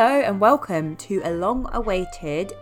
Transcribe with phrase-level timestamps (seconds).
[0.00, 2.52] Hello, and welcome to a long awaited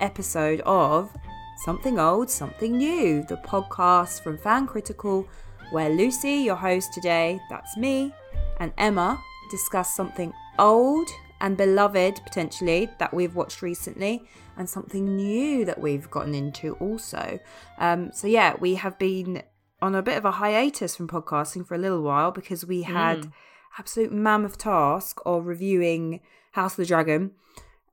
[0.00, 1.16] episode of
[1.64, 5.28] Something Old, Something New, the podcast from Fan Critical,
[5.70, 8.12] where Lucy, your host today, that's me,
[8.58, 11.08] and Emma discuss something old
[11.40, 17.38] and beloved potentially that we've watched recently and something new that we've gotten into also.
[17.78, 19.44] Um, so, yeah, we have been
[19.80, 23.18] on a bit of a hiatus from podcasting for a little while because we had
[23.26, 23.32] Mm.
[23.78, 26.18] absolute mammoth task of reviewing
[26.56, 27.32] House of the Dragon.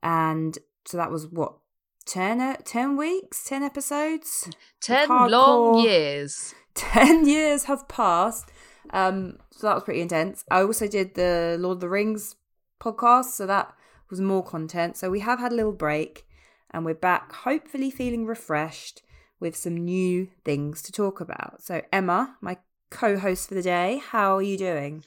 [0.02, 1.54] And so that was what,
[2.06, 4.50] 10, e- 10 weeks, 10 episodes?
[4.82, 5.30] Ten Hardcore.
[5.30, 6.56] long years.
[6.74, 8.52] 10 years have passed.
[8.92, 10.44] Um, so that was pretty intense.
[10.50, 12.36] I also did the Lord of the Rings
[12.82, 13.74] podcast, so that
[14.10, 14.98] was more content.
[14.98, 16.26] So we have had a little break
[16.72, 19.02] and we're back, hopefully feeling refreshed
[19.40, 21.62] with some new things to talk about.
[21.62, 22.58] So, Emma, my
[22.90, 25.04] co host for the day, how are you doing?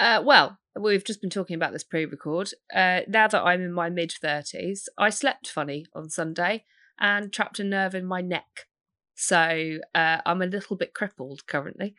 [0.00, 2.50] Uh, well, we've just been talking about this pre-record.
[2.74, 6.64] Uh, now that I'm in my mid thirties, I slept funny on Sunday
[6.98, 8.66] and trapped a nerve in my neck,
[9.14, 11.94] so uh, I'm a little bit crippled currently.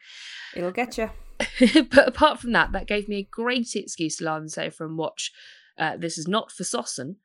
[0.56, 1.12] It'll get you.
[1.90, 4.98] but apart from that, that gave me a great excuse to lie the sofa and
[4.98, 5.32] watch.
[5.78, 7.18] Uh, this is not for Sossen.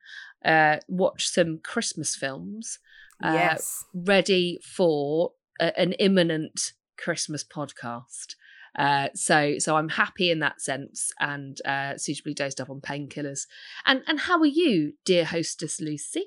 [0.43, 2.79] Uh, watch some Christmas films.
[3.23, 3.85] Uh, yes.
[3.93, 8.35] ready for a, an imminent Christmas podcast.
[8.75, 13.47] Uh, so so I'm happy in that sense and uh, suitably dosed up on painkillers.
[13.85, 16.25] And and how are you, dear hostess Lucy?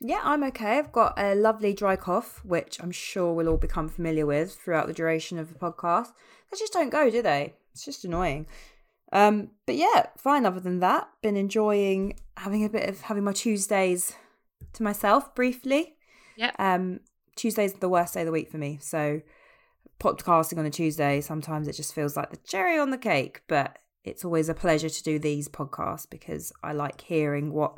[0.00, 0.78] Yeah, I'm okay.
[0.78, 4.86] I've got a lovely dry cough, which I'm sure we'll all become familiar with throughout
[4.86, 6.08] the duration of the podcast.
[6.50, 7.54] They just don't go, do they?
[7.72, 8.46] It's just annoying.
[9.12, 10.46] Um, but yeah, fine.
[10.46, 14.14] Other than that, been enjoying having a bit of having my Tuesdays
[14.74, 15.96] to myself briefly.
[16.36, 16.52] Yeah.
[16.58, 17.00] Um,
[17.36, 18.78] Tuesday's the worst day of the week for me.
[18.80, 19.20] So
[20.00, 23.42] podcasting on a Tuesday, sometimes it just feels like the cherry on the cake.
[23.46, 27.76] But it's always a pleasure to do these podcasts because I like hearing what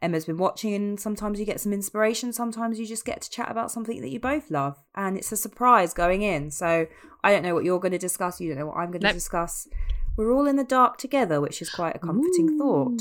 [0.00, 2.32] Emma's been watching, and sometimes you get some inspiration.
[2.32, 5.36] Sometimes you just get to chat about something that you both love, and it's a
[5.36, 6.50] surprise going in.
[6.50, 6.86] So
[7.24, 8.40] I don't know what you're going to discuss.
[8.40, 9.14] You don't know what I'm going to Nope.
[9.14, 9.68] discuss.
[10.16, 13.00] We're all in the dark together, which is quite a comforting thought.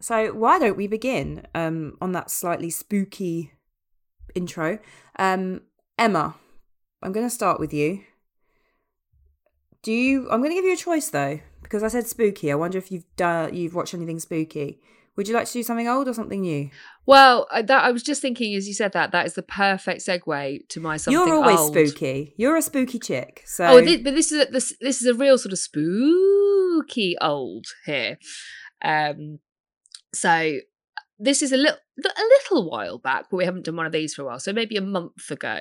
[0.00, 3.52] So why don't we begin um, on that slightly spooky
[4.34, 4.78] intro?
[5.18, 5.60] Um,
[5.98, 6.34] Emma,
[7.06, 8.00] I'm going to start with you.
[9.84, 10.28] Do you?
[10.28, 12.50] I'm going to give you a choice though, because I said spooky.
[12.50, 14.80] I wonder if you've done, you've watched anything spooky.
[15.14, 16.68] Would you like to do something old or something new?
[17.06, 20.00] Well, I- that I was just thinking as you said that that is the perfect
[20.04, 21.70] segue to my something You're always old.
[21.72, 22.34] spooky.
[22.36, 23.44] You're a spooky chick.
[23.46, 27.16] So Oh, this, but this is a, this this is a real sort of spooky
[27.20, 28.18] old here.
[28.84, 29.38] Um,
[30.12, 30.58] so
[31.20, 34.12] this is a little a little while back, but we haven't done one of these
[34.14, 34.40] for a while.
[34.40, 35.60] So maybe a month ago,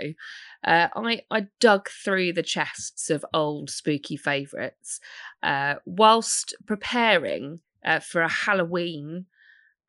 [0.65, 4.99] uh, I I dug through the chests of old spooky favourites
[5.43, 9.27] uh, whilst preparing uh, for a Halloween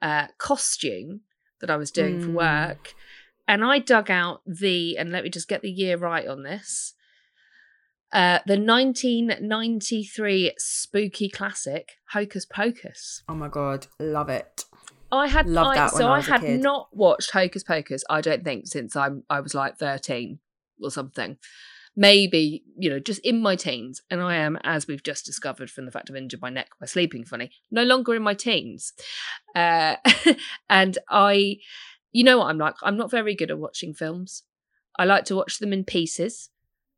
[0.02, 1.22] uh, costume
[1.60, 2.34] that I was doing for Mm.
[2.34, 2.94] work.
[3.48, 6.94] And I dug out the, and let me just get the year right on this.
[8.12, 13.22] Uh, the 1993 spooky classic Hocus Pocus.
[13.28, 14.64] oh my god, love it.
[15.12, 18.04] I had Loved I, that so I I, had not watched Hocus Pocus.
[18.10, 20.40] I don't think since I'm I was like 13
[20.80, 21.38] or something.
[21.98, 25.86] Maybe you know just in my teens, and I am as we've just discovered from
[25.86, 27.50] the fact I've injured my neck by sleeping funny.
[27.70, 28.92] No longer in my teens,
[29.54, 29.96] uh,
[30.68, 31.56] and I,
[32.12, 32.74] you know what I'm like.
[32.82, 34.42] I'm not very good at watching films.
[34.98, 36.50] I like to watch them in pieces.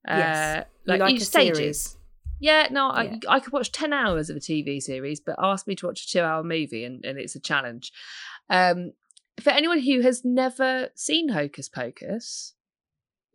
[0.06, 0.36] Yes.
[0.36, 1.56] Uh, like, like each stages.
[1.56, 1.98] series.
[2.40, 3.16] Yeah, no, I, Yeah.
[3.28, 6.08] I could watch 10 hours of a TV series, but ask me to watch a
[6.08, 7.92] two hour movie and, and it's a challenge.
[8.48, 8.92] Um,
[9.40, 12.54] for anyone who has never seen Hocus Pocus,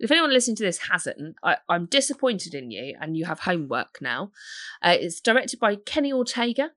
[0.04, 4.00] if anyone listening to this hasn't, I, I'm disappointed in you and you have homework
[4.02, 4.32] now.
[4.82, 6.72] Uh, it's directed by Kenny Ortega,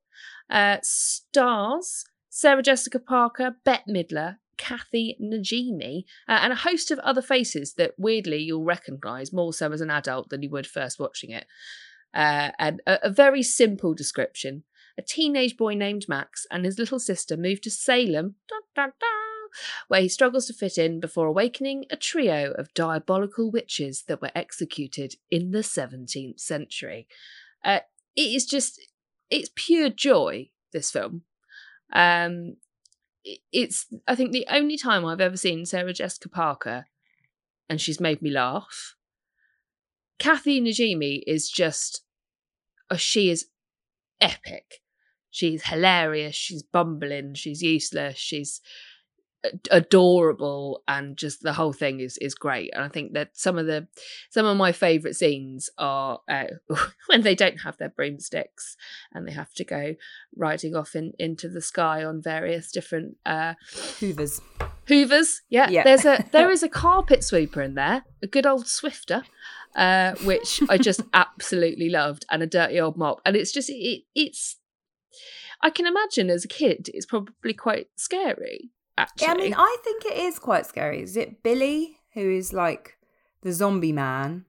[0.48, 2.04] uh, stars
[2.36, 7.94] Sarah Jessica Parker, Bette Midler, Kathy Najimy, uh, and a host of other faces that
[7.96, 11.46] weirdly you'll recognise more so as an adult than you would first watching it.
[12.12, 14.64] Uh, and a, a very simple description.
[14.98, 19.25] A teenage boy named Max and his little sister move to Salem, dun, dun, dun,
[19.88, 24.30] where he struggles to fit in before awakening a trio of diabolical witches that were
[24.34, 27.06] executed in the 17th century.
[27.64, 27.80] Uh,
[28.14, 28.80] it is just,
[29.30, 31.22] it's pure joy, this film.
[31.92, 32.56] Um,
[33.52, 36.86] it's, I think, the only time I've ever seen Sarah Jessica Parker
[37.68, 38.94] and she's made me laugh.
[40.18, 42.02] Kathy Najimy is just,
[42.90, 43.46] oh, she is
[44.20, 44.80] epic.
[45.30, 46.34] She's hilarious.
[46.34, 47.34] She's bumbling.
[47.34, 48.16] She's useless.
[48.16, 48.60] She's
[49.70, 53.66] adorable and just the whole thing is is great and i think that some of
[53.66, 53.86] the
[54.30, 56.44] some of my favorite scenes are uh,
[57.06, 58.76] when they don't have their broomsticks
[59.12, 59.94] and they have to go
[60.36, 63.54] riding off in, into the sky on various different uh
[64.00, 64.40] hoovers
[64.88, 65.84] hoovers yeah, Yeah.
[65.84, 69.22] there's a there is a carpet sweeper in there a good old Swiffer
[69.76, 74.02] uh which i just absolutely loved and a dirty old mop and it's just it
[74.14, 74.56] it's
[75.62, 78.72] I can imagine as a kid, it's probably quite scary.
[78.98, 81.02] Actually, Yeah, I mean, I think it is quite scary.
[81.02, 82.98] Is it Billy, who is like
[83.42, 84.44] the zombie man,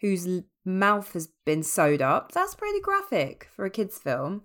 [0.00, 0.28] whose
[0.64, 2.32] mouth has been sewed up?
[2.32, 4.42] That's pretty graphic for a kids' film.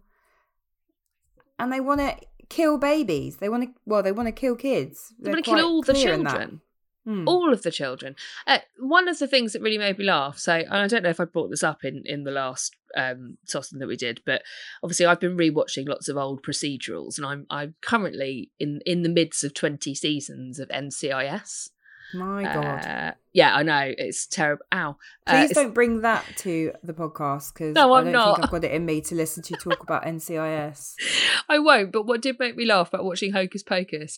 [1.60, 2.16] And they want to
[2.50, 3.38] kill babies.
[3.38, 5.14] They want to, well, they want to kill kids.
[5.20, 6.62] they want to kill all the children.
[7.04, 7.28] Hmm.
[7.28, 8.16] all of the children.
[8.46, 10.38] Uh, one of the things that really made me laugh.
[10.38, 13.38] So and I don't know if I brought this up in in the last um
[13.48, 14.42] that we did, but
[14.84, 19.10] obviously I've been rewatching lots of old procedurals, and I'm I'm currently in in the
[19.10, 21.70] midst of twenty seasons of NCIS.
[22.14, 22.86] My God.
[22.86, 24.66] Uh, yeah, I know it's terrible.
[24.74, 24.98] Ow!
[25.26, 28.36] Uh, Please don't bring that to the podcast because No, I I'm don't not.
[28.36, 30.96] think I've got it in me to listen to you talk about NCIS.
[31.50, 31.94] I won't.
[31.94, 34.18] But what did make me laugh about watching Hocus Pocus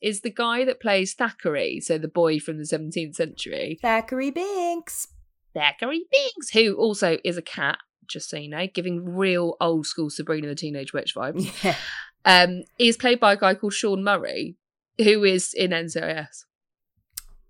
[0.00, 5.08] is the guy that plays Thackeray, so the boy from the 17th century, Thackeray Binks.
[5.52, 7.78] Thackeray Binks, who also is a cat,
[8.08, 11.76] just so you know, giving real old school Sabrina the Teenage Witch vibes, Yeah.
[12.24, 14.56] um, is played by a guy called Sean Murray,
[14.98, 16.44] who is in NCIS.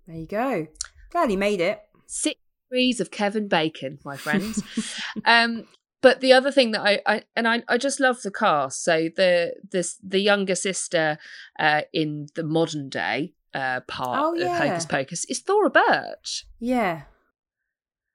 [0.07, 0.67] There you go.
[1.11, 1.81] Glad he made it.
[2.05, 2.39] Six
[2.69, 4.63] degrees of Kevin Bacon, my friends.
[5.25, 5.67] um,
[6.01, 8.83] but the other thing that I, I and I, I just love the cast.
[8.83, 11.17] So the this the younger sister
[11.59, 14.57] uh, in the modern day uh, part Oh, of yeah.
[14.57, 16.45] Hocus Pocus is Thora Birch.
[16.59, 17.03] Yeah.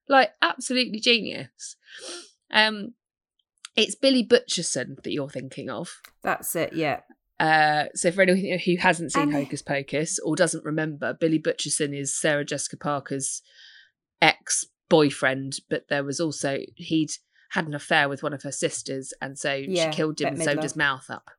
[0.08, 1.76] Like absolutely genius.
[2.52, 2.94] Um,
[3.76, 6.00] it's Billy Butcherson that you're thinking of.
[6.22, 6.74] That's it.
[6.74, 7.00] Yeah.
[7.40, 11.96] Uh, so for anyone who hasn't seen And- Hocus Pocus or doesn't remember, Billy Butcherson
[11.98, 13.42] is Sarah Jessica Parker's
[14.20, 17.10] ex boyfriend, but there was also he'd
[17.52, 20.42] had an affair with one of her sisters, and so Yeah, she killed him and
[20.42, 21.30] sewed his mouth up.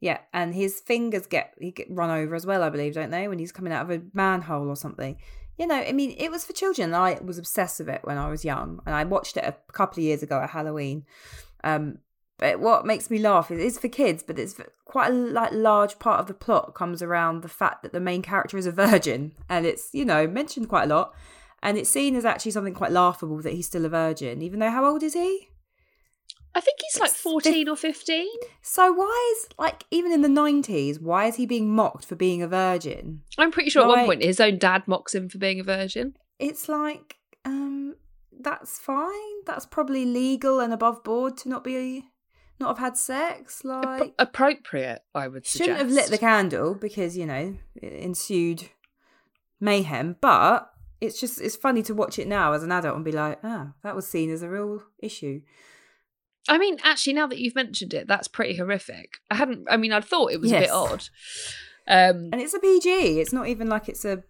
[0.00, 0.18] Yeah.
[0.32, 3.26] And his fingers get he get run over as well, I believe, don't they?
[3.28, 5.16] When he's coming out of a manhole or something.
[5.58, 6.94] You know, I mean, it was for children.
[6.94, 10.00] I was obsessed with it when I was young, and I watched it a couple
[10.00, 11.04] of years ago at Halloween.
[11.64, 11.98] Um,
[12.38, 15.98] but what makes me laugh is it's for kids, but it's quite a like large
[15.98, 19.32] part of the plot comes around the fact that the main character is a virgin,
[19.48, 21.12] and it's you know mentioned quite a lot,
[21.60, 24.70] and it's seen as actually something quite laughable that he's still a virgin, even though
[24.70, 25.48] how old is he?
[26.58, 28.26] I think he's like fourteen or fifteen.
[28.62, 32.42] So why is like even in the nineties, why is he being mocked for being
[32.42, 33.22] a virgin?
[33.38, 36.16] I'm pretty sure at one point his own dad mocks him for being a virgin.
[36.40, 37.94] It's like um
[38.40, 39.44] that's fine.
[39.46, 42.06] That's probably legal and above board to not be
[42.58, 43.62] not have had sex.
[43.64, 45.58] Appro- Like appropriate, I would suggest.
[45.68, 48.64] shouldn't have lit the candle because you know it ensued
[49.60, 50.16] mayhem.
[50.20, 50.70] But
[51.00, 53.74] it's just it's funny to watch it now as an adult and be like, ah,
[53.84, 55.42] that was seen as a real issue.
[56.48, 59.18] I mean, actually, now that you've mentioned it, that's pretty horrific.
[59.30, 59.66] I hadn't.
[59.70, 61.04] I mean, I thought it was a bit odd.
[61.86, 63.20] Um, And it's a PG.
[63.20, 64.22] It's not even like it's a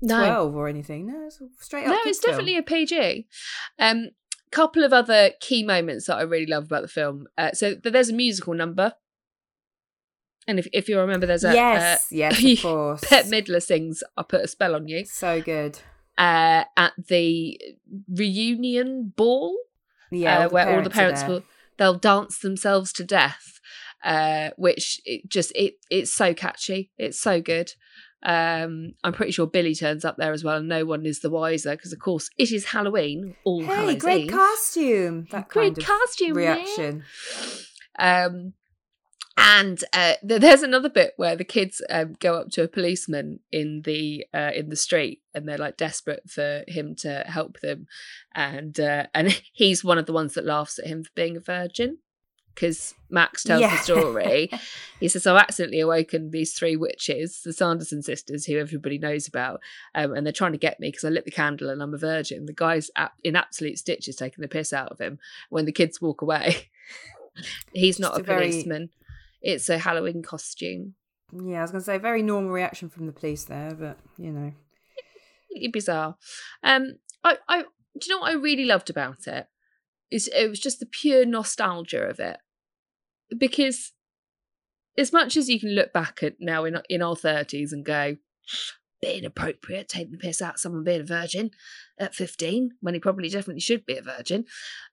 [0.00, 1.06] no, twelve or anything.
[1.06, 1.90] No, it's straight up.
[1.92, 3.26] no, it's definitely a PG.
[3.78, 4.10] Um,
[4.50, 7.26] couple of other key moments that I really love about the film.
[7.38, 8.92] Uh, so there's a musical number,
[10.46, 13.00] and if if you remember, there's a yes, yes, of course.
[13.08, 15.78] Bette Midler sings "I Put a Spell on You" So good.
[16.18, 17.58] uh, at the
[18.08, 19.56] reunion ball.
[20.10, 21.42] Yeah, uh, all where all the parents there.
[21.82, 23.58] They'll dance themselves to death
[24.04, 27.72] uh which it just it it's so catchy it's so good
[28.24, 31.30] um i'm pretty sure billy turns up there as well and no one is the
[31.30, 34.30] wiser because of course it is halloween all Hey, Hallows great Eve.
[34.30, 35.26] costume.
[35.32, 37.02] That great kind of costume reaction.
[37.98, 38.52] um
[39.36, 43.40] and uh, th- there's another bit where the kids um, go up to a policeman
[43.50, 47.86] in the uh, in the street, and they're like desperate for him to help them,
[48.34, 51.40] and uh, and he's one of the ones that laughs at him for being a
[51.40, 51.98] virgin,
[52.54, 54.50] because Max tells the story.
[55.00, 59.60] He says, "I've accidentally awoken these three witches, the Sanderson sisters, who everybody knows about,
[59.96, 61.98] um, and they're trying to get me because I lit the candle and I'm a
[61.98, 62.90] virgin." The guy's
[63.24, 65.18] in absolute stitches, taking the piss out of him.
[65.48, 66.70] When the kids walk away,
[67.72, 68.90] he's not Just a a policeman.
[69.42, 70.94] It's a Halloween costume.
[71.32, 74.30] Yeah, I was going to say very normal reaction from the police there, but you
[74.30, 74.52] know.
[75.72, 76.16] Bizarre.
[76.62, 79.46] Um, I, I, do you know what I really loved about it?
[80.10, 82.38] Is it was just the pure nostalgia of it,
[83.36, 83.92] because
[84.98, 88.16] as much as you can look back at now in in our thirties and go,
[89.00, 91.50] bit inappropriate, taking the piss out of someone being a virgin
[91.98, 94.44] at fifteen when he probably definitely should be a virgin.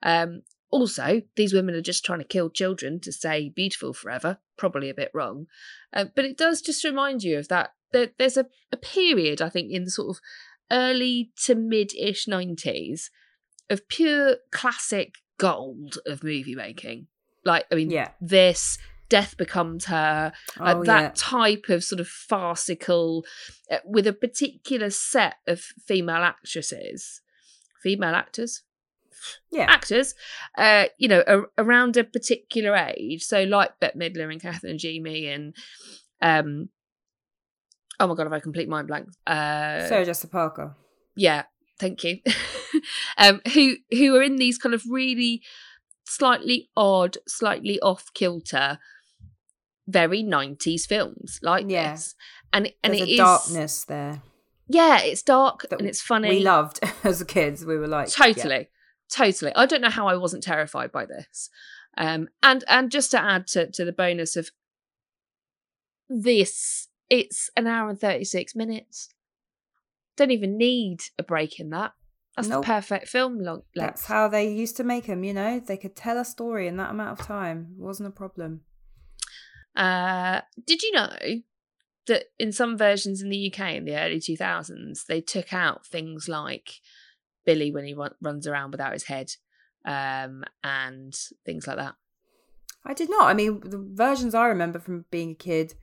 [0.03, 4.38] Um, also, these women are just trying to kill children to stay beautiful forever.
[4.57, 5.47] Probably a bit wrong.
[5.93, 7.71] Uh, but it does just remind you of that.
[7.91, 10.21] There, there's a, a period, I think, in the sort of
[10.71, 13.05] early to mid ish 90s
[13.69, 17.07] of pure classic gold of movie making.
[17.45, 18.11] Like, I mean, Yeah.
[18.21, 18.77] this,
[19.09, 21.11] Death Becomes Her, uh, Oh, that yeah.
[21.15, 23.25] type of sort of farcical,
[23.71, 27.21] uh, with a particular set of female actresses,
[27.81, 28.61] female actors,
[29.51, 29.65] Yeah.
[29.69, 30.13] actors,
[30.57, 33.23] uh, you know, a- around a particular age.
[33.23, 35.55] So, like Bette Midler and Kathy Najimy and,
[36.21, 36.69] um,
[37.99, 39.09] oh my god, have I complete mind blank?
[39.27, 40.75] Uh, Sarah Jessica Parker.
[41.15, 41.43] yeah,
[41.79, 42.19] thank you.
[43.17, 45.41] um, who who are in these kind of really
[46.05, 48.79] slightly odd, slightly off kilter,
[49.88, 51.91] very nineties films like Yeah.
[51.91, 52.15] this,
[52.53, 54.21] and and There's it a is darkness there
[54.71, 56.29] yeah, it's dark and it's funny.
[56.29, 57.65] we loved as kids.
[57.65, 58.33] We were like, yeah.
[59.12, 61.50] Totally i don't know how i wasn't terrified by this
[61.98, 64.51] um and and just to add to to the bonus of
[66.10, 69.10] this it's an hour and 36 minutes
[70.16, 71.94] don't even need a break in that
[72.36, 72.63] that's Nope.
[72.63, 75.25] the perfect film long That's how they used to make them.
[75.25, 77.75] You know, they could tell a story in that amount of time.
[77.78, 78.62] It wasn't a problem.
[79.75, 81.18] uh did you know
[82.08, 86.28] that in some versions in the uk in the early 2000s they took out things
[86.30, 86.70] like
[87.50, 89.32] billy when he run, runs around without his head
[89.86, 91.13] um and
[91.46, 91.96] things like that
[92.86, 93.27] I did not.
[93.27, 95.75] I mean, the versions I remember from being a kid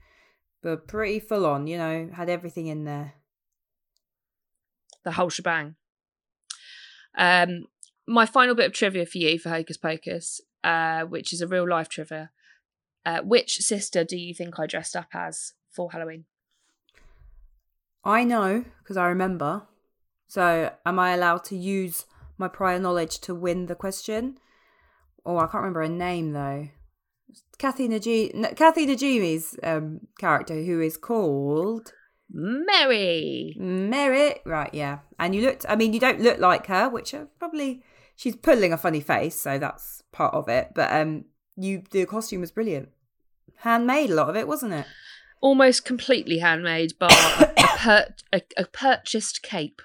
[0.63, 1.67] were pretty full on.
[1.67, 3.13] You know, had everything in there.
[5.03, 5.75] the whole shebang.
[7.17, 7.67] Um,
[8.07, 11.67] my final bit of trivia for you for Hocus Pocus, uh, which is a real
[11.67, 12.31] life trivia.
[13.05, 16.25] Uh, which sister do you think I dressed up as for Halloween?
[18.03, 19.67] I know because I remember.
[20.27, 22.05] So, am I allowed to use
[22.37, 24.37] my prior knowledge to win the question?
[25.25, 26.69] Oh, I can't remember her name though.
[27.57, 31.91] Kathy Najimy, Kathy Najimy's um, character, who is called
[32.31, 33.55] Mary.
[33.57, 34.41] Merritt.
[34.45, 34.99] Right, yeah.
[35.19, 35.65] And you looked.
[35.67, 37.83] I mean, you don't look like her, which probably
[38.15, 40.71] she's pulling a funny face, so that's part of it.
[40.75, 42.89] But um, you the costume was brilliant,
[43.57, 44.11] handmade.
[44.11, 44.85] A lot of it, wasn't it?
[45.41, 49.81] Almost completely handmade, bar a, per- a, a purchased cape.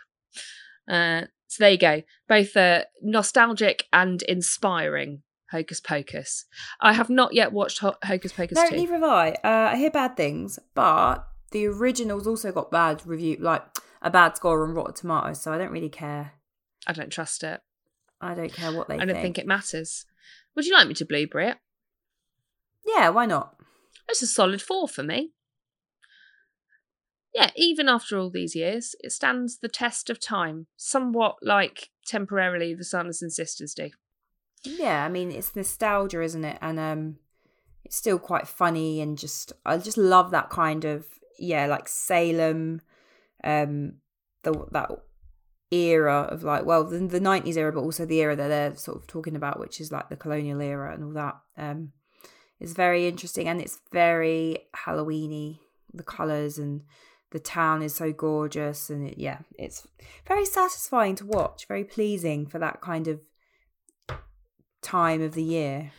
[0.89, 2.03] Uh, so there you go.
[2.29, 6.47] Both uh, nostalgic and inspiring Hocus Pocus.
[6.81, 8.77] I have not yet watched Ho- Hocus Pocus No, 2.
[8.77, 9.31] neither have I.
[9.45, 13.63] Uh, I hear bad things, but the original's also got bad review, like
[14.01, 15.43] a bad score on Rotten Tomatoes.
[15.43, 16.33] So I don't really care.
[16.87, 17.61] I don't trust it.
[18.21, 20.07] I don't care what they I don't think it matters.
[20.57, 21.59] Would you like me to blueberry it?
[22.87, 23.57] Yeah, why not?
[24.09, 25.33] It's a solid four for me.
[27.35, 32.75] Yeah, even after all these years, it stands the test of time, somewhat like temporarily
[32.75, 33.91] the Sanderson Sisters do.
[34.65, 36.59] Yeah, I mean it's nostalgia, isn't it?
[36.61, 37.17] And um,
[37.85, 41.07] it's still quite funny and just I just love that kind of
[41.39, 42.83] yeah, like Salem,
[43.43, 43.95] um,
[44.43, 44.91] the that
[45.71, 48.99] era of like well the the nineties era, but also the era that they're sort
[48.99, 51.37] of talking about, which is like the colonial era and all that.
[51.57, 51.93] Um,
[52.61, 55.59] very interesting and it's very Halloweeny.
[55.95, 56.83] The colors and
[57.33, 59.87] the town is so gorgeous and it, yeah, it's
[60.27, 61.67] very satisfying to watch.
[61.67, 63.21] Very pleasing for that kind of
[64.83, 65.93] time of the year.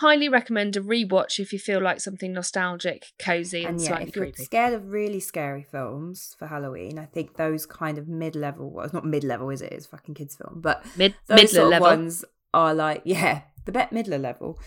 [0.00, 4.08] Highly recommend a rewatch if you feel like something nostalgic, cozy, and, And yeah, slightly
[4.08, 4.44] if you're creepy.
[4.44, 8.92] scared of really scary films for Halloween, I think those kind of mid-level, well, it's
[8.92, 9.72] not mid-level, is it?
[9.72, 11.86] It's a fucking kids film, but mid those sort of level.
[11.88, 14.58] ones are like, yeah, the Bette Midler level.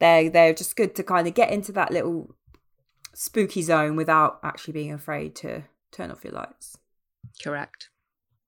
[0.00, 2.34] They're they're just good to kind of get into that little
[3.14, 6.76] spooky zone without actually being afraid to turn off your lights.
[7.42, 7.88] Correct.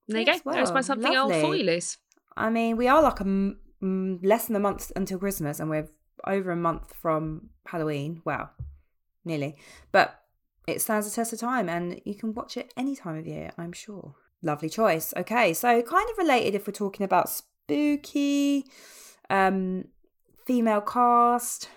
[0.09, 0.52] There you Yes, go.
[0.52, 1.59] There's my well, something old for lovely.
[1.61, 1.99] you, Luce.
[2.37, 5.71] I mean, we are like a m- m- less than a month until Christmas, and
[5.71, 5.88] we're
[6.26, 8.23] over a month from Halloween.
[8.25, 8.50] Well,
[9.25, 9.56] nearly,
[9.92, 10.21] but
[10.66, 13.52] it stands the test of time, and you can watch it any time of year.
[13.56, 14.14] I'm sure.
[14.42, 15.14] Lovely choice.
[15.16, 18.66] Okay, so kind of related if we're talking about spooky,
[19.30, 19.85] um,
[20.44, 21.68] female cast,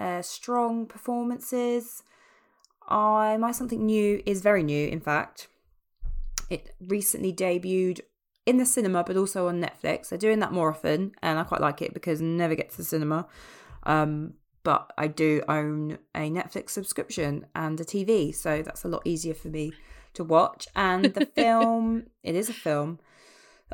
[0.00, 2.02] uh, strong performances.
[2.88, 4.88] I my something new is very new.
[4.88, 5.48] In fact,
[6.48, 8.00] it recently debuted
[8.46, 10.08] in the cinema, but also on Netflix.
[10.08, 12.76] They're doing that more often, and I quite like it because I never get to
[12.78, 13.28] the cinema.
[13.84, 19.02] Um, but I do own a Netflix subscription and a TV, so that's a lot
[19.04, 19.72] easier for me
[20.14, 20.66] to watch.
[20.74, 22.98] And the film, it is a film.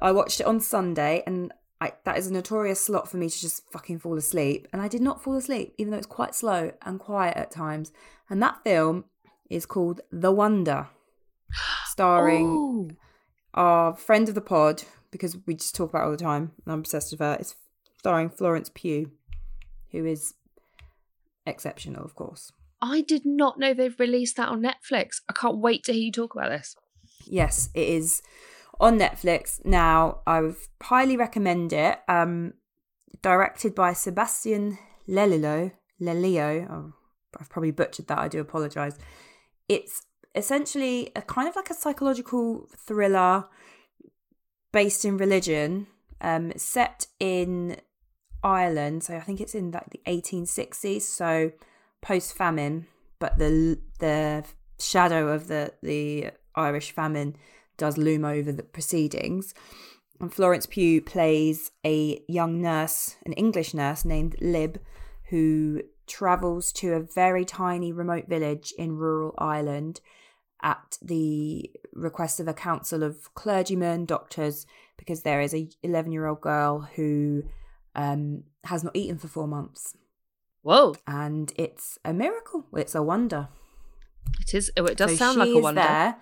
[0.02, 3.38] I watched it on Sunday, and I, that is a notorious slot for me to
[3.38, 4.66] just fucking fall asleep.
[4.72, 7.92] And I did not fall asleep, even though it's quite slow and quiet at times.
[8.30, 9.04] And that film
[9.50, 10.88] is called The Wonder,
[11.86, 12.90] starring Ooh.
[13.54, 16.72] our friend of the pod, because we just talk about it all the time, and
[16.72, 17.36] I'm obsessed with her.
[17.38, 17.54] It's
[17.98, 19.10] starring Florence Pugh,
[19.92, 20.34] who is
[21.46, 22.52] exceptional, of course.
[22.82, 25.20] I did not know they've released that on Netflix.
[25.28, 26.76] I can't wait to hear you talk about this.
[27.24, 28.22] Yes, it is
[28.80, 30.20] on Netflix now.
[30.26, 31.98] I would highly recommend it.
[32.08, 32.54] Um,
[33.22, 34.78] directed by Sebastian
[35.08, 35.72] Lelio.
[36.00, 36.66] Lelio.
[36.70, 36.92] Oh,
[37.40, 38.18] I've probably butchered that.
[38.18, 38.98] I do apologize.
[39.68, 40.02] It's
[40.34, 43.46] essentially a kind of like a psychological thriller
[44.72, 45.86] based in religion,
[46.20, 47.78] um, set in
[48.42, 49.04] Ireland.
[49.04, 51.52] So I think it's in like the 1860s, so
[52.02, 52.86] post famine,
[53.18, 54.44] but the the
[54.78, 57.36] shadow of the the Irish famine
[57.76, 59.54] does loom over the proceedings.
[60.20, 64.80] And Florence Pugh plays a young nurse, an English nurse named Lib,
[65.28, 70.00] who travels to a very tiny remote village in rural Ireland
[70.62, 74.66] at the request of a council of clergymen, doctors,
[74.96, 77.42] because there is a 11 year old girl who
[77.94, 79.96] um, has not eaten for four months.
[80.62, 80.96] Whoa.
[81.06, 82.66] And it's a miracle.
[82.74, 83.48] It's a wonder.
[84.40, 84.70] It is.
[84.76, 85.80] Oh, it does So sound like a wonder.
[85.80, 86.16] There.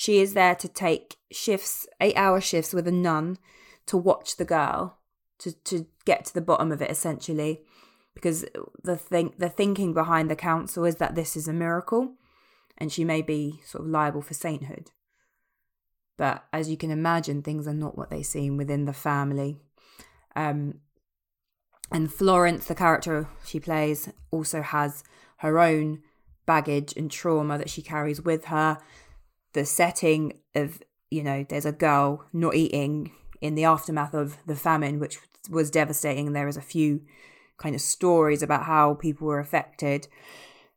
[0.00, 3.36] She is there to take shifts, eight hour shifts with a nun
[3.84, 4.96] to watch the girl,
[5.40, 7.60] to, to get to the bottom of it essentially.
[8.14, 8.46] Because
[8.82, 12.14] the thing the thinking behind the council is that this is a miracle
[12.78, 14.90] and she may be sort of liable for sainthood.
[16.16, 19.58] But as you can imagine, things are not what they seem within the family.
[20.34, 20.80] Um,
[21.92, 25.04] and Florence, the character she plays, also has
[25.40, 26.00] her own
[26.46, 28.78] baggage and trauma that she carries with her.
[29.52, 34.56] The setting of, you know, there's a girl not eating in the aftermath of the
[34.56, 36.32] famine, which was devastating.
[36.32, 37.02] There is a few
[37.58, 40.08] kind of stories about how people were affected.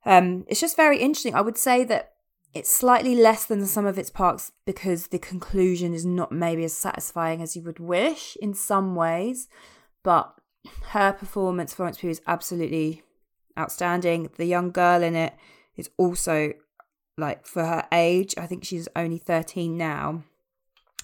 [0.05, 1.35] Um, it's just very interesting.
[1.35, 2.13] I would say that
[2.53, 6.73] it's slightly less than sum of its parts because the conclusion is not maybe as
[6.73, 9.47] satisfying as you would wish in some ways,
[10.03, 10.35] but
[10.89, 13.03] her performance, Florence Pugh, is absolutely
[13.57, 14.29] outstanding.
[14.37, 15.33] The young girl in it
[15.75, 16.53] is also
[17.17, 18.33] like for her age.
[18.37, 20.23] I think she's only thirteen now,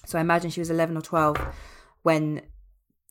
[0.04, 1.38] so I imagine she was eleven or twelve
[2.02, 2.42] when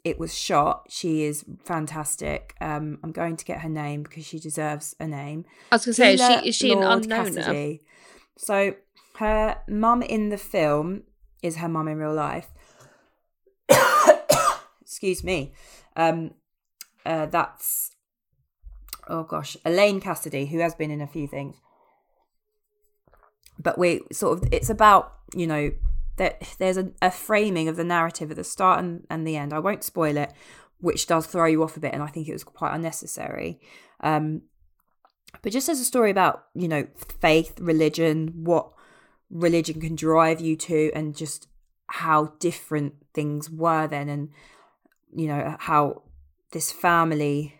[0.04, 0.88] it was shot.
[0.90, 2.56] She is fantastic.
[2.62, 5.46] Um, I'm going to get her name because she deserves a name.
[5.72, 7.36] I was going to say, is she, is she an unknown?
[7.36, 7.82] Cassidy.
[8.38, 8.76] So
[9.18, 11.04] her mum in the film
[11.44, 12.48] is her mum in real life.
[14.82, 15.54] Excuse me.
[15.96, 16.32] Um,
[17.06, 17.92] uh, that's
[19.08, 21.58] oh gosh, Elaine Cassidy, who has been in a few things.
[23.62, 25.72] But we sort of it's about you know
[26.18, 29.54] that there's a, a framing of the narrative at the start and, and the end.
[29.54, 30.34] I won't spoil it,
[30.80, 33.60] which does throw you off a bit, and I think it was quite unnecessary.
[34.02, 34.44] Um,
[35.42, 38.72] but just as a story about you know faith religion what
[39.30, 41.48] religion can drive you to and just
[41.88, 44.30] how different things were then and
[45.16, 46.02] you know how
[46.52, 47.56] this family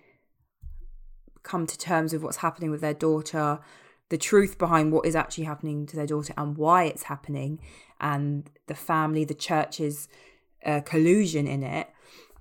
[1.44, 3.60] come to terms with what's happening with their daughter
[4.10, 7.60] the truth behind what is actually happening to their daughter and why it's happening
[8.02, 10.08] and the family the church's
[10.66, 11.88] uh, collusion in it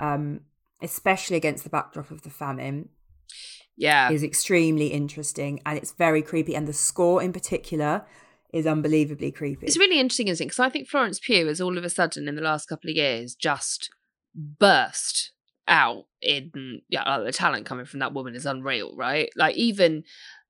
[0.01, 0.41] um,
[0.83, 2.89] especially against the backdrop of the famine
[3.77, 4.11] Yeah.
[4.11, 8.05] is extremely interesting and it's very creepy and the score in particular
[8.53, 10.49] is unbelievably creepy It's really interesting, isn't it?
[10.49, 12.97] Because I think Florence Pugh has all of a sudden in the last couple of
[12.97, 13.91] years just
[14.35, 15.33] burst
[15.67, 19.29] out in yeah, like the talent coming from that woman is unreal, right?
[19.37, 20.05] Like even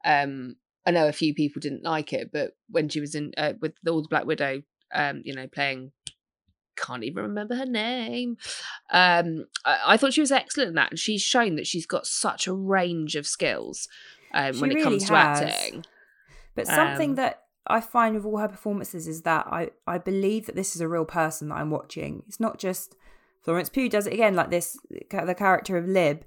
[0.05, 0.57] um
[0.88, 3.74] I know a few people didn't like it, but when she was in uh, with
[3.87, 4.62] all the Black Widow,
[4.94, 5.92] um, you know, playing
[6.77, 8.38] can't even remember her name.
[8.90, 12.07] Um, I, I thought she was excellent in that, and she's shown that she's got
[12.07, 13.87] such a range of skills
[14.33, 15.42] um, when it really comes to has.
[15.42, 15.85] acting.
[16.55, 20.46] but something um, that i find with all her performances is that i i believe
[20.46, 22.94] that this is a real person that i'm watching it's not just
[23.42, 24.77] florence pugh does it again like this
[25.11, 26.24] the character of lib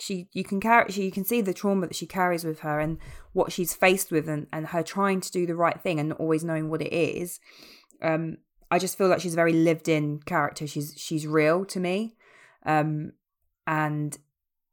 [0.00, 2.80] she you can carry she you can see the trauma that she carries with her
[2.80, 2.98] and
[3.32, 6.20] what she's faced with and, and her trying to do the right thing and not
[6.20, 7.40] always knowing what it is.
[8.02, 8.38] Um
[8.70, 10.66] i just feel like she's a very lived in character.
[10.66, 12.14] She's she's real to me.
[12.64, 13.12] Um
[13.66, 14.18] and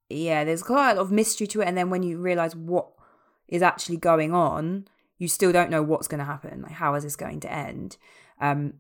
[0.10, 1.68] yeah there's quite a lot of mystery to it.
[1.68, 2.90] And then when you realize what
[3.48, 4.88] is actually going on
[5.18, 7.98] you still don't know what's going to happen like how is this going to end?
[8.40, 8.76] Um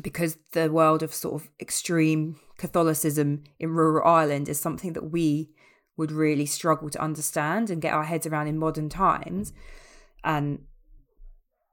[0.00, 5.48] because the world of sort of extreme Catholicism in rural Ireland is something that we
[5.96, 9.54] would really struggle to understand and get our heads around in modern times.
[10.22, 10.66] And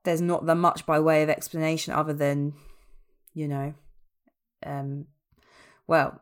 [0.06, 2.54] there's not that much by way of explanation other than,
[3.34, 3.74] you know,
[4.66, 5.08] um,
[5.88, 6.22] well,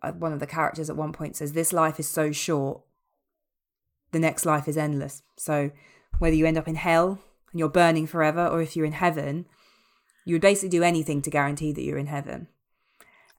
[0.00, 2.80] uh, one of the characters at one point says, This life is so short,
[4.12, 5.22] the next life is endless.
[5.36, 5.72] So
[6.18, 7.18] whether you end up in hell
[7.52, 9.44] and you're burning forever, or if you're in heaven,
[10.24, 12.48] you would basically do anything to guarantee that you're in heaven.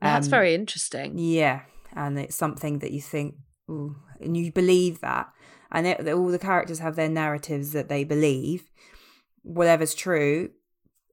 [0.02, 1.18] That's Um, very interesting.
[1.18, 1.62] Yeah.
[1.94, 3.36] and it's something that you think,
[3.70, 5.32] Ooh, and you believe that,
[5.72, 8.70] and it, all the characters have their narratives that they believe.
[9.44, 10.50] Whatever's true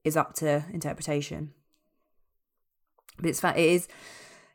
[0.03, 1.53] is up to interpretation.
[3.17, 3.87] But it's fa- it is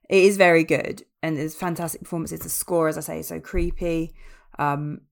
[0.08, 2.40] it is very good and it's fantastic performances.
[2.40, 4.14] The score, as I say, is so creepy.
[4.58, 5.02] Um,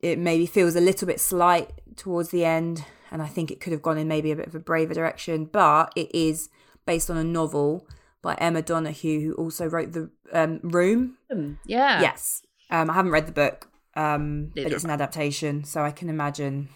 [0.00, 3.72] it maybe feels a little bit slight towards the end, and I think it could
[3.72, 5.44] have gone in maybe a bit of a braver direction.
[5.46, 6.48] But it is
[6.86, 7.86] based on a novel
[8.22, 11.16] by Emma Donoghue, who also wrote the um, Room.
[11.30, 12.00] Mm, yeah.
[12.00, 16.08] Yes, um, I haven't read the book, um, but it's an adaptation, so I can
[16.08, 16.68] imagine.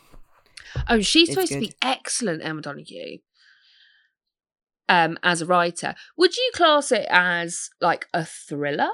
[0.88, 3.18] Oh, she's supposed to be excellent, Emma Donoghue.
[4.88, 8.88] Um, as a writer, would you class it as like a thriller?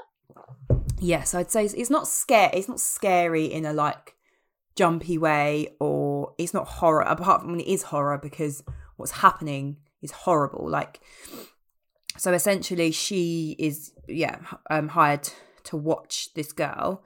[0.99, 2.49] Yes, I'd say it's- it's not scare.
[2.53, 4.15] It's not scary in a like
[4.75, 7.01] jumpy way, or it's not horror.
[7.03, 8.63] Apart from when it is horror, because
[8.95, 10.67] what's happening is horrible.
[10.67, 10.99] Like,
[12.17, 15.29] so essentially, she is yeah um, hired
[15.65, 17.03] to watch this girl,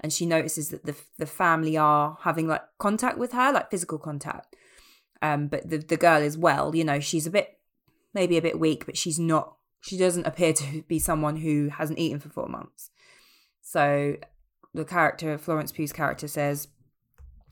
[0.00, 3.98] and she notices that the the family are having like contact with her, like physical
[3.98, 4.56] contact.
[5.22, 6.74] Um, but the the girl is well.
[6.74, 7.58] You know, she's a bit
[8.12, 9.56] maybe a bit weak, but she's not.
[9.80, 12.90] She doesn't appear to be someone who hasn't eaten for four months.
[13.60, 14.16] So
[14.72, 16.68] the character, Florence Pugh's character, says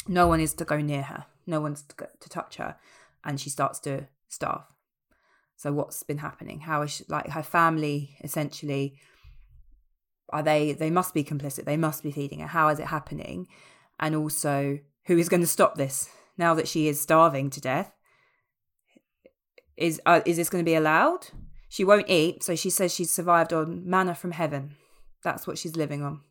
[0.09, 2.77] no one is to go near her, no one's to, go, to touch her,
[3.25, 4.72] and she starts to starve.
[5.63, 6.59] So what's been happening?
[6.59, 8.99] How is she, like her family essentially?
[10.31, 10.73] Are they?
[10.73, 11.67] They must be complicit.
[11.67, 12.49] They must be feeding her.
[12.49, 13.47] How is it happening?
[14.01, 17.93] And also, who is going to stop this now that she is starving to death?
[19.77, 21.29] Is uh, is this going to be allowed?
[21.69, 24.75] She won't eat, so she says she's survived on manna from heaven.
[25.23, 26.23] That's what she's living on.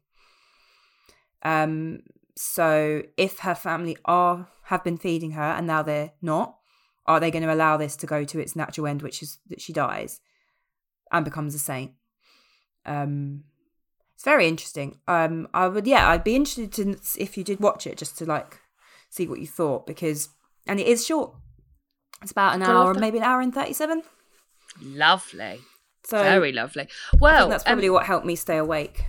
[1.41, 2.01] Um,
[2.35, 6.57] so if her family are have been feeding her and now they're not,
[7.05, 9.61] are they going to allow this to go to its natural end, which is that
[9.61, 10.19] she dies
[11.11, 11.91] and becomes a saint?
[12.85, 13.43] Um,
[14.15, 14.99] it's very interesting.
[15.07, 18.25] Um, I would, yeah, I'd be interested to if you did watch it, just to
[18.25, 18.59] like
[19.09, 20.29] see what you thought because,
[20.67, 21.33] and it is short.
[22.21, 24.03] It's about an Do you love hour, maybe an hour and thirty-seven.
[24.83, 25.59] Lovely,
[26.05, 26.83] So very lovely.
[26.83, 29.03] I Well, think that's um, probably what helped me stay awake.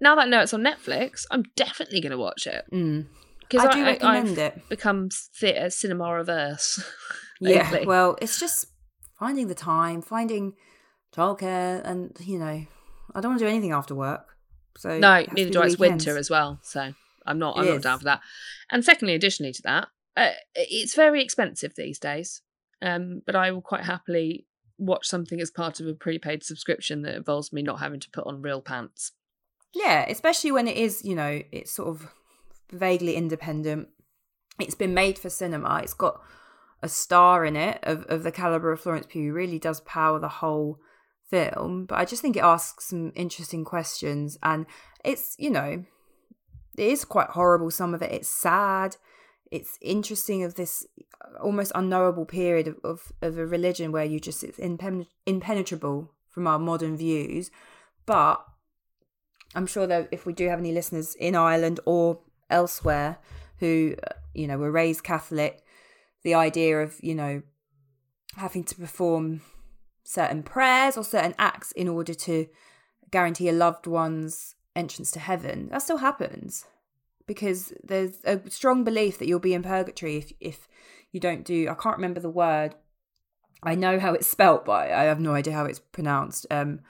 [0.00, 3.06] now that I know it's on Netflix, I'm definitely going to watch it Mm.
[3.48, 4.68] Because I do recommend I've it.
[4.68, 6.82] become theatre cinema reverse.
[7.40, 8.66] Yeah, well, it's just
[9.16, 10.54] finding the time, finding
[11.14, 12.66] childcare, and you know,
[13.14, 14.26] I don't want to do anything after work.
[14.76, 15.66] So no, neither do I.
[15.66, 16.92] It's winter as well, so
[17.26, 17.56] I'm not.
[17.56, 18.22] It I'm not down for that.
[18.72, 22.42] And secondly, additionally to that, uh, it's very expensive these days.
[22.82, 24.46] Um, but I will quite happily
[24.78, 28.26] watch something as part of a prepaid subscription that involves me not having to put
[28.26, 29.12] on real pants.
[29.74, 32.08] Yeah, especially when it is, you know, it's sort of
[32.70, 33.88] vaguely independent.
[34.58, 35.80] It's been made for cinema.
[35.82, 36.20] It's got
[36.82, 39.32] a star in it of, of the caliber of Florence Pugh.
[39.32, 40.78] Really does power the whole
[41.30, 41.86] film.
[41.86, 44.66] But I just think it asks some interesting questions, and
[45.04, 45.84] it's you know,
[46.76, 47.70] it is quite horrible.
[47.70, 48.12] Some of it.
[48.12, 48.96] It's sad.
[49.50, 50.86] It's interesting of this
[51.40, 56.46] almost unknowable period of, of, of a religion where you just it's impen- impenetrable from
[56.46, 57.50] our modern views,
[58.06, 58.44] but
[59.54, 63.18] I'm sure that if we do have any listeners in Ireland or elsewhere
[63.58, 63.94] who,
[64.34, 65.62] you know, were raised Catholic,
[66.22, 67.42] the idea of, you know,
[68.36, 69.40] having to perform
[70.04, 72.46] certain prayers or certain acts in order to
[73.10, 76.66] guarantee a loved one's entrance to heaven, that still happens
[77.26, 80.68] because there's a strong belief that you'll be in purgatory if, if
[81.12, 82.74] you don't do, I can't remember the word.
[83.62, 86.46] I know how it's spelt, but I have no idea how it's pronounced.
[86.50, 86.80] Um,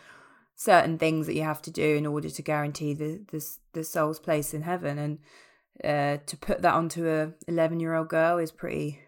[0.54, 3.44] certain things that you have to do in order to guarantee the the,
[3.74, 5.18] the soul's place in heaven and
[5.84, 9.00] uh, to put that onto a 11 year old girl is pretty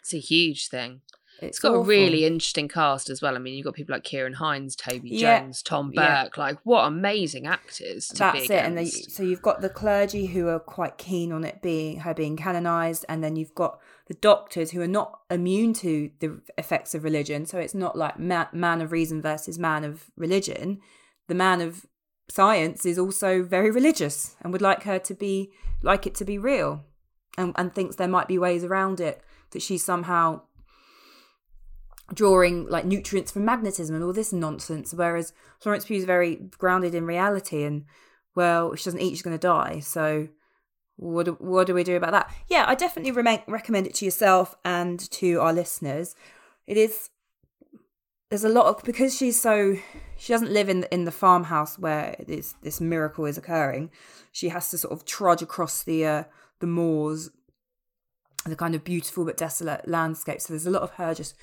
[0.00, 1.00] It's a huge thing.
[1.40, 1.82] it's It's got awful.
[1.82, 3.34] a really interesting cast as well.
[3.34, 5.40] I mean, you've got people like Ciarán Hinds, Toby Yeah.
[5.40, 6.24] Jones, Tom Yeah.
[6.24, 6.38] Burke.
[6.38, 10.26] Like, what amazing actors to that's be it and they, so you've got the clergy
[10.26, 14.14] who are quite keen on it being her being canonized and then you've got the
[14.14, 18.46] doctors who are not immune to the effects of religion so it's not like ma-
[18.52, 20.78] man of reason versus man of religion
[21.26, 21.84] the man of
[22.28, 25.50] science is also very religious and would like her to be
[25.82, 26.84] like it to be real
[27.38, 30.40] and, and thinks there might be ways around it that she's somehow
[32.12, 36.94] drawing like nutrients from magnetism and all this nonsense whereas florence pugh is very grounded
[36.94, 37.84] in reality and
[38.34, 39.80] well if she doesn't eat she's going to die.
[39.80, 40.28] So
[40.96, 42.32] what do, what do we do about that?
[42.48, 46.14] Yeah i definitely remain, recommend it to yourself and to our listeners.
[46.66, 47.10] It is
[48.30, 49.76] there's a lot of because she's so
[50.16, 53.90] she doesn't live in in the farmhouse where this this miracle is occurring
[54.32, 56.24] she has to sort of trudge across the uh,
[56.60, 57.30] the moors
[58.44, 61.34] the kind of beautiful but desolate landscape so there's a lot of her just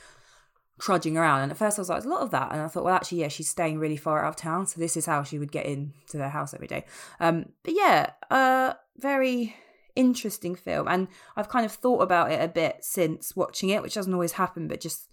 [0.79, 1.41] trudging around.
[1.41, 2.51] And at first I was like, there's a lot of that.
[2.51, 4.67] And I thought, well, actually, yeah, she's staying really far out of town.
[4.67, 6.85] So this is how she would get in to their house every day.
[7.19, 9.55] Um, but yeah, uh, very
[9.95, 10.87] interesting film.
[10.87, 14.33] And I've kind of thought about it a bit since watching it, which doesn't always
[14.33, 15.07] happen, but just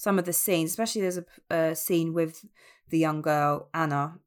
[0.00, 2.46] some of the scenes, especially there's a, a scene with
[2.88, 4.18] the young girl, Anna,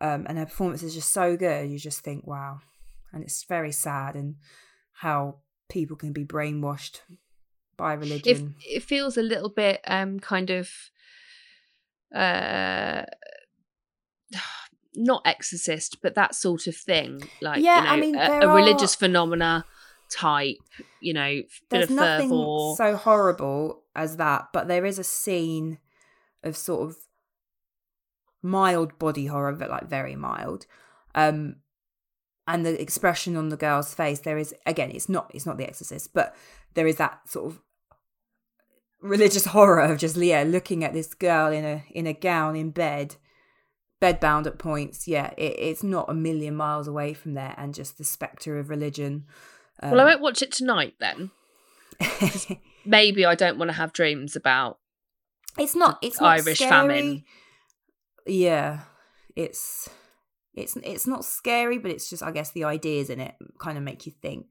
[0.00, 1.68] um, and her performance is just so good.
[1.68, 2.60] You just think, wow.
[3.12, 4.36] And it's very sad and
[4.92, 7.00] how people can be brainwashed
[7.76, 8.54] by religion.
[8.64, 10.70] It, it feels a little bit um kind of
[12.14, 13.02] uh
[14.94, 17.28] not exorcist, but that sort of thing.
[17.42, 19.64] Like Yeah, you know, I mean, a, a religious are- phenomena
[20.10, 20.58] type,
[21.00, 22.74] you know, bit There's of nothing fervor.
[22.76, 25.78] so horrible as that, but there is a scene
[26.42, 26.96] of sort of
[28.42, 30.66] mild body horror, but like very mild.
[31.14, 31.56] Um
[32.46, 35.66] and the expression on the girl's face, there is again, it's not it's not the
[35.66, 36.34] exorcist, but
[36.74, 37.60] there is that sort of
[39.00, 42.70] religious horror of just yeah, looking at this girl in a in a gown in
[42.70, 43.16] bed,
[44.00, 45.06] bedbound at points.
[45.06, 48.70] Yeah, it, it's not a million miles away from there, and just the spectre of
[48.70, 49.26] religion.
[49.82, 51.30] Um, well, I won't watch it tonight then.
[52.88, 54.78] Maybe I don't want to have dreams about
[55.58, 56.70] it's not it's not Irish scary.
[56.70, 57.24] famine.
[58.26, 58.80] Yeah,
[59.36, 59.88] it's
[60.54, 63.84] it's it's not scary, but it's just I guess the ideas in it kind of
[63.84, 64.46] make you think,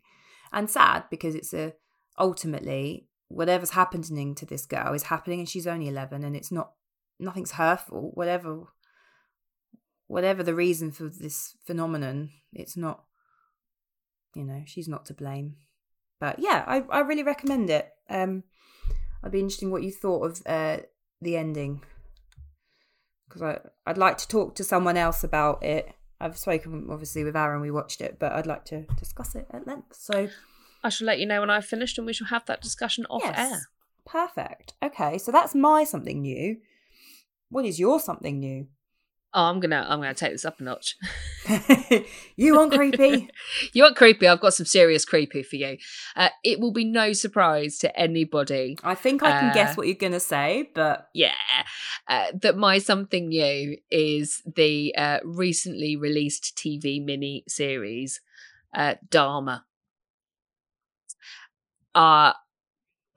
[0.51, 1.73] and sad because it's a
[2.19, 6.71] ultimately whatever's happening to this girl is happening, and she's only eleven, and it's not
[7.19, 8.15] nothing's her fault.
[8.15, 8.63] Whatever
[10.07, 13.03] whatever the reason for this phenomenon, it's not
[14.35, 15.55] you know she's not to blame.
[16.19, 17.89] But yeah, I I really recommend it.
[18.09, 18.43] Um,
[19.23, 20.77] I'd be interesting what you thought of uh
[21.21, 21.81] the ending
[23.27, 25.93] because I I'd like to talk to someone else about it.
[26.19, 27.61] I've spoken obviously with Aaron.
[27.61, 29.95] We watched it, but I'd like to discuss it at length.
[29.95, 30.29] So
[30.83, 33.21] I shall let you know when I've finished and we shall have that discussion off
[33.23, 33.61] yes, air.
[34.05, 34.73] perfect.
[34.81, 36.57] Okay, so that's my something new.
[37.49, 38.67] What is your something new?
[39.37, 40.95] Oh, I'm gonna I'm gonna take this up a notch.
[42.35, 43.29] you want creepy?
[43.73, 44.27] you want creepy?
[44.27, 45.77] I've got some serious creepy for you.
[46.15, 49.85] Uh, it will be no surprise to anybody I think I can Uh, guess what
[49.85, 51.35] you're gonna say, but yeah,
[52.07, 58.19] uh, that my something new is the uh, recently released TV mini series
[58.73, 59.61] uh, Dahmer.
[61.93, 62.33] Uh,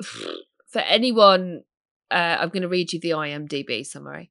[0.69, 1.63] for anyone,
[2.11, 4.31] uh, I'm going to read you the IMDb summary.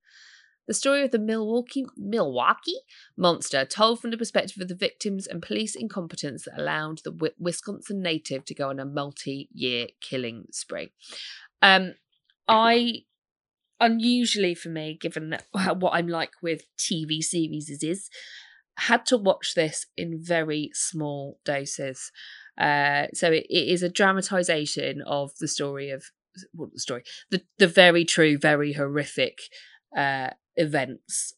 [0.69, 2.81] The story of the Milwaukee Milwaukee
[3.17, 8.03] monster, told from the perspective of the victims and police incompetence that allowed the Wisconsin
[8.03, 10.91] native to go on a multi-year killing spree.
[11.63, 11.95] Um,
[12.47, 13.05] I
[13.79, 18.07] unusually for me, given what I'm like with TV series is,
[18.77, 22.11] had to watch this in very small doses.
[22.61, 26.03] Uh, so it, it is a dramatization of the story of
[26.53, 27.01] what the story,
[27.31, 29.39] the the very true, very horrific
[29.97, 31.33] uh, events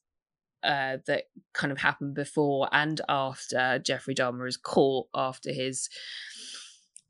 [0.63, 5.89] uh, that kind of happened before and after Jeffrey Dahmer is caught after his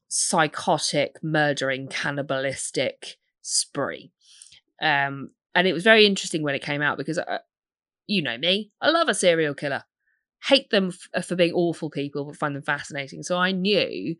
[0.07, 4.11] psychotic, murdering, cannibalistic spree.
[4.81, 7.39] Um, and it was very interesting when it came out because uh,
[8.07, 9.83] you know me, I love a serial killer.
[10.45, 13.23] Hate them f- uh, for being awful people, but find them fascinating.
[13.23, 14.15] So I knew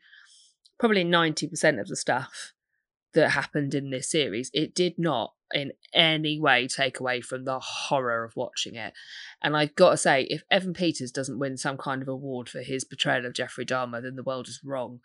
[0.80, 2.54] probably 90% of the stuff
[3.14, 4.50] that happened in this series.
[4.54, 8.94] It did not in any way take away from the horror of watching it.
[9.44, 12.62] And I've got to say, if Evan Peters doesn't win some kind of award for
[12.62, 15.02] his portrayal of Jeffrey Dahmer, then the world is wrong.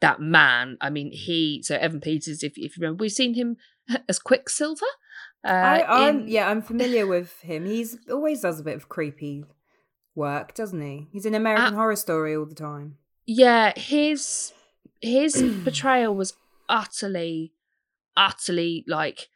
[0.00, 3.56] That man, I mean, he, so Evan Peters, if, if you remember, we've seen him
[4.08, 4.86] as Quicksilver.
[5.44, 7.66] Uh, I, I'm in- yeah, I'm familiar with him.
[7.66, 9.44] He's always does a bit of creepy
[10.14, 11.08] work, doesn't he?
[11.12, 12.98] He's in American Uh, Horror Story all the time.
[13.26, 14.52] yeah his
[15.00, 16.34] his portrayal was
[16.68, 17.52] utterly
[18.16, 19.28] utterly like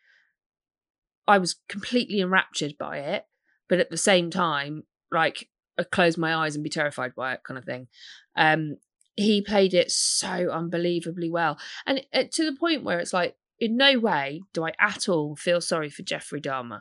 [1.26, 3.26] i was completely enraptured by it
[3.68, 7.40] but at the same time like i'd close my eyes and be terrified by it
[7.44, 7.88] kind of thing.
[8.36, 8.76] Um
[9.16, 11.58] he played it so unbelievably well.
[11.86, 15.34] And uh, to the point where it's like in no way do i at all
[15.34, 16.80] feel sorry for jeffrey dahmer.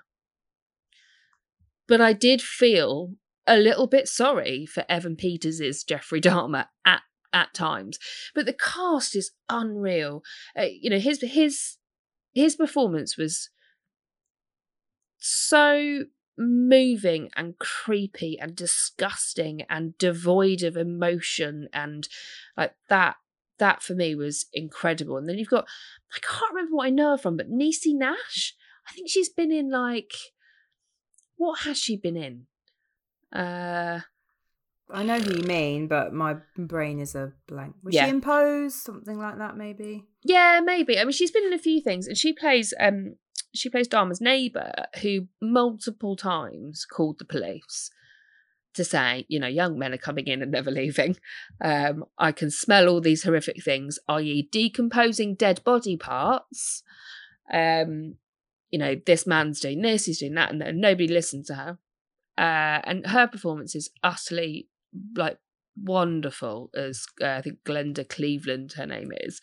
[1.88, 3.14] But i did feel
[3.48, 7.02] a little bit sorry for evan peters's jeffrey dahmer at
[7.36, 8.00] at times.
[8.34, 10.24] But the cast is unreal.
[10.58, 11.76] Uh, you know his his
[12.34, 13.50] his performance was
[15.20, 16.06] so
[16.38, 22.08] moving and creepy and disgusting and devoid of emotion and
[22.58, 23.16] like that
[23.58, 25.18] that for me was incredible.
[25.18, 25.68] And then you've got
[26.16, 28.56] i can't remember what i know her from but Niecy nash?
[28.88, 30.14] I think she's been in like
[31.38, 32.48] what has she been in?
[33.38, 34.02] Uh
[34.90, 37.76] I know who you mean, but my brain is a blank.
[37.84, 38.06] Was Yeah.
[38.06, 38.76] she in Pose?
[38.76, 40.06] Something like that, maybe.
[40.24, 41.00] Yeah, maybe.
[41.00, 42.74] I mean, she's been in a few things, and she plays.
[42.80, 43.16] Um,
[43.54, 44.72] she plays Dahmer's neighbour,
[45.02, 47.90] who multiple times called the police
[48.74, 51.16] to say, you know, young men are coming in and never leaving.
[51.64, 56.84] Um, I can smell all these horrific things, i.e., decomposing dead body parts.
[57.52, 58.16] Um,
[58.70, 61.80] you know, this man's doing this, he's doing that, and, and nobody listened to her.
[62.38, 64.68] Uh, and her performance is utterly
[65.16, 65.38] like
[65.82, 69.42] wonderful as uh, I think Glenda Cleveland, her name is.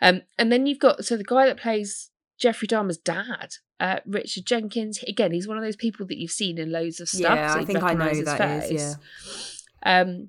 [0.00, 4.46] Um, and then you've got so the guy that plays Jeffrey Dahmer's dad, uh, Richard
[4.46, 5.02] Jenkins.
[5.06, 7.36] Again, he's one of those people that you've seen in loads of stuff.
[7.36, 9.64] Yeah, so I think I know who his that is, face.
[9.82, 10.28] Um,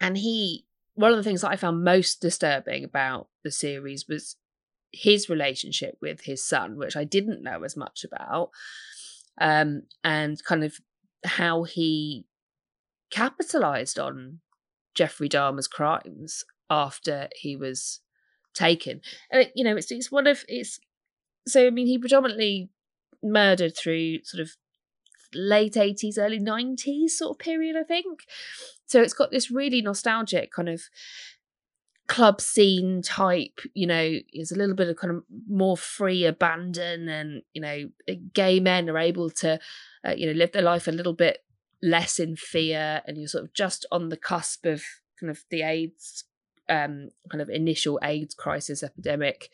[0.00, 4.36] and he, one of the things that I found most disturbing about the series was
[4.92, 8.50] his relationship with his son, which I didn't know as much about,
[9.40, 10.78] um, and kind of
[11.24, 12.24] how he
[13.10, 14.40] capitalized on
[14.94, 18.00] Jeffrey Dahmer's crimes after he was
[18.54, 19.00] taken.
[19.30, 20.80] And it, you know, it's it's one of it's
[21.46, 22.70] so I mean he predominantly
[23.22, 24.52] murdered through sort of
[25.34, 28.20] late 80s early 90s sort of period I think.
[28.86, 30.82] So it's got this really nostalgic kind of
[32.08, 37.06] club scene type, you know, is a little bit of kind of more free abandon
[37.08, 37.90] and, you know,
[38.32, 39.60] gay men are able to,
[40.06, 41.44] uh, you know, live their life a little bit
[41.82, 44.82] less in fear and you're sort of just on the cusp of
[45.18, 46.24] kind of the AIDS
[46.68, 49.48] um kind of initial AIDS crisis epidemic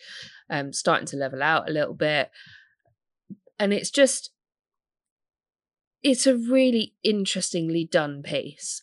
[0.50, 2.30] um starting to level out a little bit
[3.58, 4.30] and it's just
[6.02, 8.82] it's a really interestingly done piece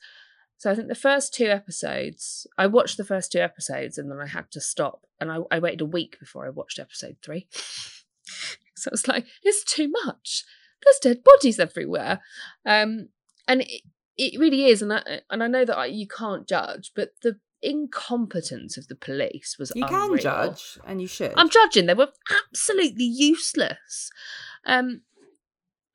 [0.62, 4.20] so I think the first two episodes, I watched the first two episodes and then
[4.20, 5.08] I had to stop.
[5.20, 7.48] And I, I waited a week before I watched episode three.
[8.76, 10.44] so I was like, it's too much.
[10.84, 12.20] There's dead bodies everywhere.
[12.64, 13.10] Um,
[13.52, 13.82] and it,
[14.18, 14.82] it really is.
[14.82, 18.96] And I, and I know that I, you can't judge, but the incompetence of the
[18.96, 20.10] police was You unreal.
[20.10, 21.34] can judge, and you should.
[21.36, 21.86] I'm judging.
[21.86, 22.12] They were
[22.50, 24.10] absolutely useless.
[24.66, 25.02] Um,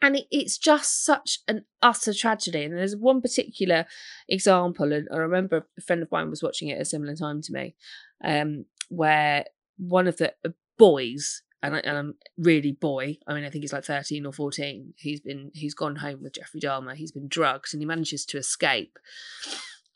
[0.02, 2.64] and it, it's just such an utter tragedy.
[2.64, 3.86] And there's one particular
[4.28, 7.42] example, and I remember a friend of mine was watching it at a similar time
[7.42, 7.74] to me,
[8.22, 9.44] um, where
[9.78, 13.62] one of the uh, boys, and, I, and I'm really boy, I mean, I think
[13.62, 16.94] he's like 13 or 14, he's been he's gone home with Jeffrey Dahmer.
[16.94, 18.98] He's been drugged, and he manages to escape.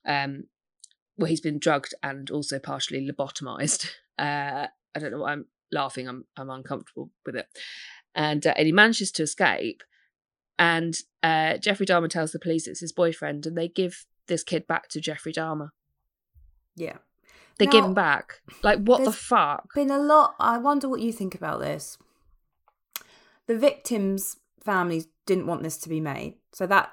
[0.07, 0.45] Um,
[1.17, 3.91] well, he's been drugged and also partially lobotomized.
[4.19, 6.07] Uh, I don't know why I'm laughing.
[6.07, 7.47] I'm I'm uncomfortable with it.
[8.15, 9.83] And, uh, and he manages to escape.
[10.59, 14.67] And uh, Jeffrey Dahmer tells the police it's his boyfriend, and they give this kid
[14.67, 15.71] back to Jeffrey Dahmer.
[16.77, 16.99] yeah.
[17.61, 18.41] They give Now, him back.
[18.63, 19.75] Like, what the fuck?
[19.75, 20.35] Been a lot.
[20.41, 21.99] I wonder what you think about this.
[23.47, 26.91] The victims' families didn't want this to be made, so that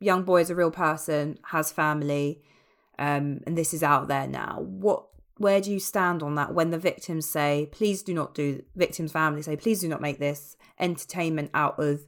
[0.00, 2.42] young boy is a real person, has family,
[2.98, 4.60] um, and this is out there now.
[4.60, 5.04] What?
[5.36, 6.54] Where do you stand on that?
[6.54, 10.18] When the victims say, "Please do not do," victims' families say, "Please do not make
[10.18, 12.06] this entertainment out of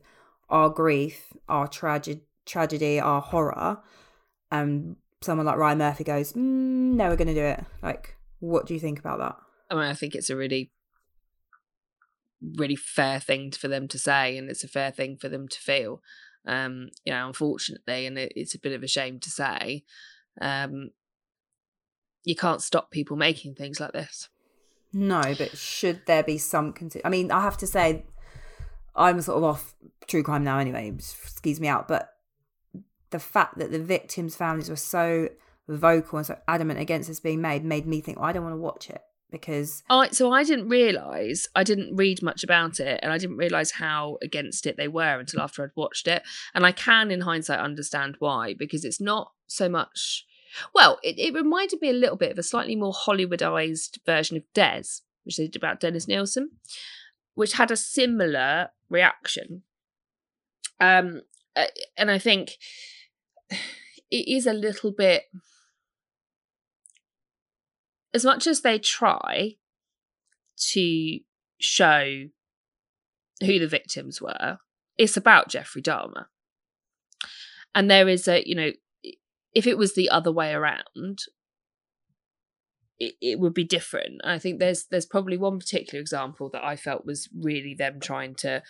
[0.49, 3.83] our grief, our tragedy, tragedy, our horror,"
[4.51, 8.67] and someone like Ryan Murphy goes, mm, "No, we're going to do it." Like, what
[8.67, 9.37] do you think about that?
[9.71, 10.73] I mean, I think it's a really,
[12.57, 15.59] really fair thing for them to say, and it's a fair thing for them to
[15.59, 16.03] feel.
[16.47, 19.85] Um, you know, unfortunately, and it, it's a bit of a shame to say,
[20.41, 20.91] um,
[22.25, 24.29] you can't stop people making things like this.
[24.93, 26.75] No, but should there be some?
[27.05, 28.07] I mean, I have to say,
[28.97, 29.75] I'm sort of off
[30.09, 30.89] true crime now anyway.
[30.89, 31.87] It skews me out.
[31.87, 32.13] But
[33.11, 35.29] the fact that the victims' families were so
[35.69, 38.55] vocal and so adamant against this being made made me think, well, I don't want
[38.55, 43.01] to watch it because I so I didn't realise I didn't read much about it
[43.03, 46.23] and I didn't realise how against it they were until after I'd watched it.
[46.55, 50.27] And I can in hindsight understand why, because it's not so much
[50.75, 54.43] well, it, it reminded me a little bit of a slightly more Hollywoodized version of
[54.53, 54.83] Des,
[55.23, 56.51] which they did about Dennis Nilsen,
[57.35, 59.63] which had a similar reaction.
[60.81, 61.23] Um
[61.57, 62.57] uh, and I think
[63.51, 65.25] it is a little bit
[68.13, 69.57] as much as they try
[70.73, 71.19] to
[71.61, 72.25] show
[73.41, 74.59] who the victims were,
[74.99, 76.27] it's about Jeffrey Dahmer.
[77.75, 78.73] And there is a, you know,
[79.55, 81.21] if it was the other way around,
[82.99, 84.21] it, it would be different.
[84.25, 88.35] I think there's there's probably one particular example that I felt was really them trying
[88.37, 88.63] to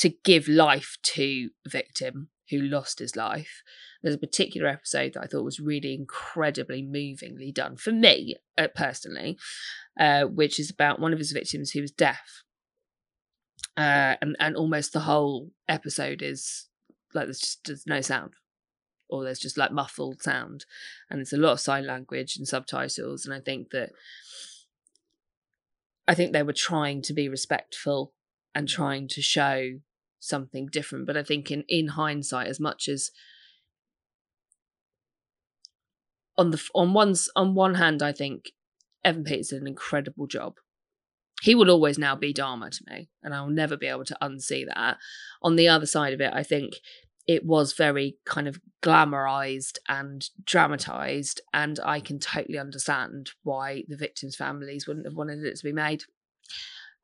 [0.00, 3.62] to give life to a victim who lost his life.
[4.02, 8.68] There's a particular episode that I thought was really incredibly movingly done for me uh,
[8.74, 9.38] personally,
[9.98, 12.42] uh, which is about one of his victims who was deaf.
[13.76, 16.68] Uh, and, and almost the whole episode is
[17.14, 18.32] like there's just there's no sound
[19.08, 20.64] or there's just like muffled sound
[21.08, 23.90] and it's a lot of sign language and subtitles and i think that
[26.10, 28.12] I think they were trying to be respectful
[28.52, 29.78] and trying to show
[30.20, 31.06] something different.
[31.06, 33.10] But I think in in hindsight, as much as
[36.38, 38.52] on the on one's on one hand, I think
[39.04, 40.56] Evan Peters did an incredible job.
[41.42, 44.66] He will always now be Dahmer to me, and I'll never be able to unsee
[44.66, 44.98] that.
[45.42, 46.74] On the other side of it, I think
[47.26, 53.96] it was very kind of glamorized and dramatized, and I can totally understand why the
[53.96, 56.04] victims' families wouldn't have wanted it to be made.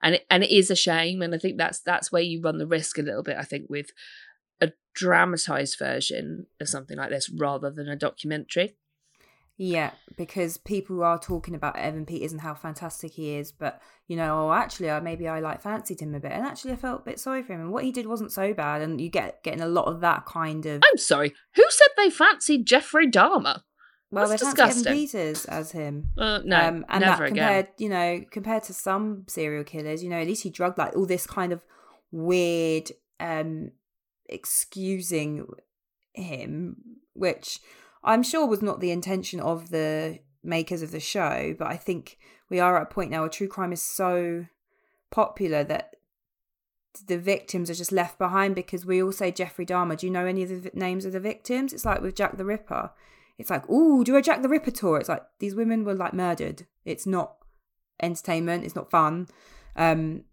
[0.03, 2.59] And it, and it is a shame, and I think that's that's where you run
[2.59, 3.37] the risk a little bit.
[3.39, 3.91] I think with
[4.61, 8.77] a dramatized version of something like this rather than a documentary.
[9.59, 14.15] Yeah, because people are talking about Evan Peters and how fantastic he is, but you
[14.15, 17.01] know, oh, actually, I maybe I like fancied him a bit, and actually, I felt
[17.01, 19.43] a bit sorry for him, and what he did wasn't so bad, and you get
[19.43, 20.83] getting a lot of that kind of.
[20.85, 23.63] I'm sorry, who said they fancied Jeffrey Dahmer?
[24.11, 24.93] Well, That's they disgusting.
[24.93, 26.09] Peters as him.
[26.17, 27.35] Uh, no, um, and never that again.
[27.35, 30.95] compared, you know, compared to some serial killers, you know, at least he drugged like
[30.95, 31.65] all this kind of
[32.13, 33.73] weird um
[34.29, 35.47] excusing
[36.13, 36.77] him,
[37.15, 37.61] which
[38.05, 42.19] I'm sure was not the intention of the makers of the show, but I think
[42.49, 44.47] we are at a point now where true crime is so
[45.11, 45.97] popular that
[47.07, 49.99] the victims are just left behind because we all say Jeffrey Dahmer.
[49.99, 51.73] Do you know any of the names of the victims?
[51.73, 52.91] It's like with Jack the Ripper.
[53.39, 54.99] It's like, ooh, do a Jack the Ripper tour.
[54.99, 56.67] It's like these women were like murdered.
[56.85, 57.37] It's not
[58.03, 58.65] entertainment.
[58.65, 59.29] It's not fun.
[59.77, 60.25] Um,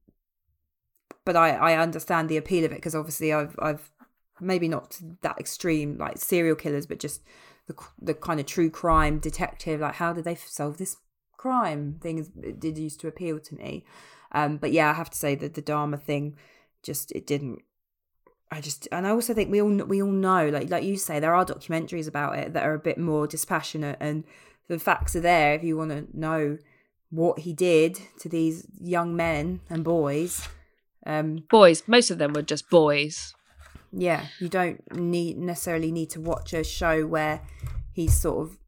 [1.25, 3.91] but I I understand the appeal of it because obviously I've I've
[4.39, 7.21] maybe not that extreme like serial killers, but just
[7.67, 9.81] the the kind of true crime detective.
[9.81, 10.97] Like how did they solve this
[11.37, 11.99] crime?
[12.01, 13.85] Things did used to appeal to me.
[14.31, 16.37] Um, but yeah, I have to say that the Dahmer thing
[16.81, 17.61] just it didn't.
[18.53, 21.19] I just and I also think we all we all know like like you say
[21.19, 24.23] there are documentaries about it that are a bit more dispassionate and
[24.67, 26.59] the facts are there if you want to know
[27.09, 30.47] what he did to these young men and boys.
[31.03, 33.33] Um, boys, most of them were just boys.
[33.91, 37.41] yeah, you don't need necessarily need to watch a show where
[37.91, 38.59] he's sort of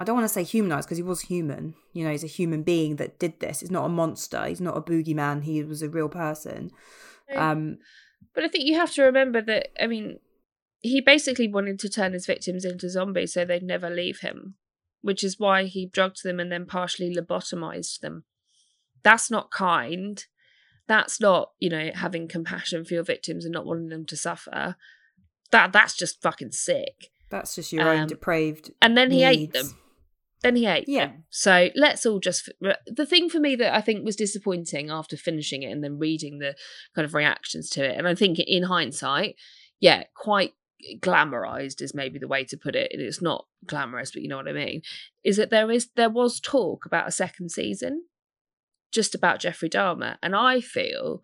[0.00, 1.74] I don't want to say humanized because he was human.
[1.92, 3.60] You know, he's a human being that did this.
[3.60, 4.44] He's not a monster.
[4.46, 5.44] He's not a boogeyman.
[5.44, 6.72] He was a real person.
[7.36, 7.78] Um,
[8.34, 10.18] But I think you have to remember that, I mean,
[10.80, 14.54] he basically wanted to turn his victims into zombies so they'd never leave him,
[15.02, 18.24] which is why he drugged them and then partially lobotomized them.
[19.02, 20.24] That's not kind.
[20.86, 24.76] That's not, you know, having compassion for your victims and not wanting them to suffer.
[25.50, 27.10] That that's just fucking sick.
[27.30, 28.72] that's just your own Um, depraved.
[28.80, 29.76] And then he ate them.
[30.42, 31.06] Then he ate Yeah.
[31.08, 31.24] them.
[31.30, 32.48] So let's all just.
[32.86, 36.38] The thing for me that I think was disappointing after finishing it and then reading
[36.38, 36.56] the
[36.94, 39.36] kind of reactions to it, and I think in hindsight,
[39.80, 40.54] yeah, quite
[41.00, 42.90] glamorized is maybe the way to put it.
[42.92, 44.80] and It's not glamorous, but you know what I mean.
[45.22, 48.04] Is that there is there was talk about a second season,
[48.92, 51.22] just about Jeffrey Dahmer, and I feel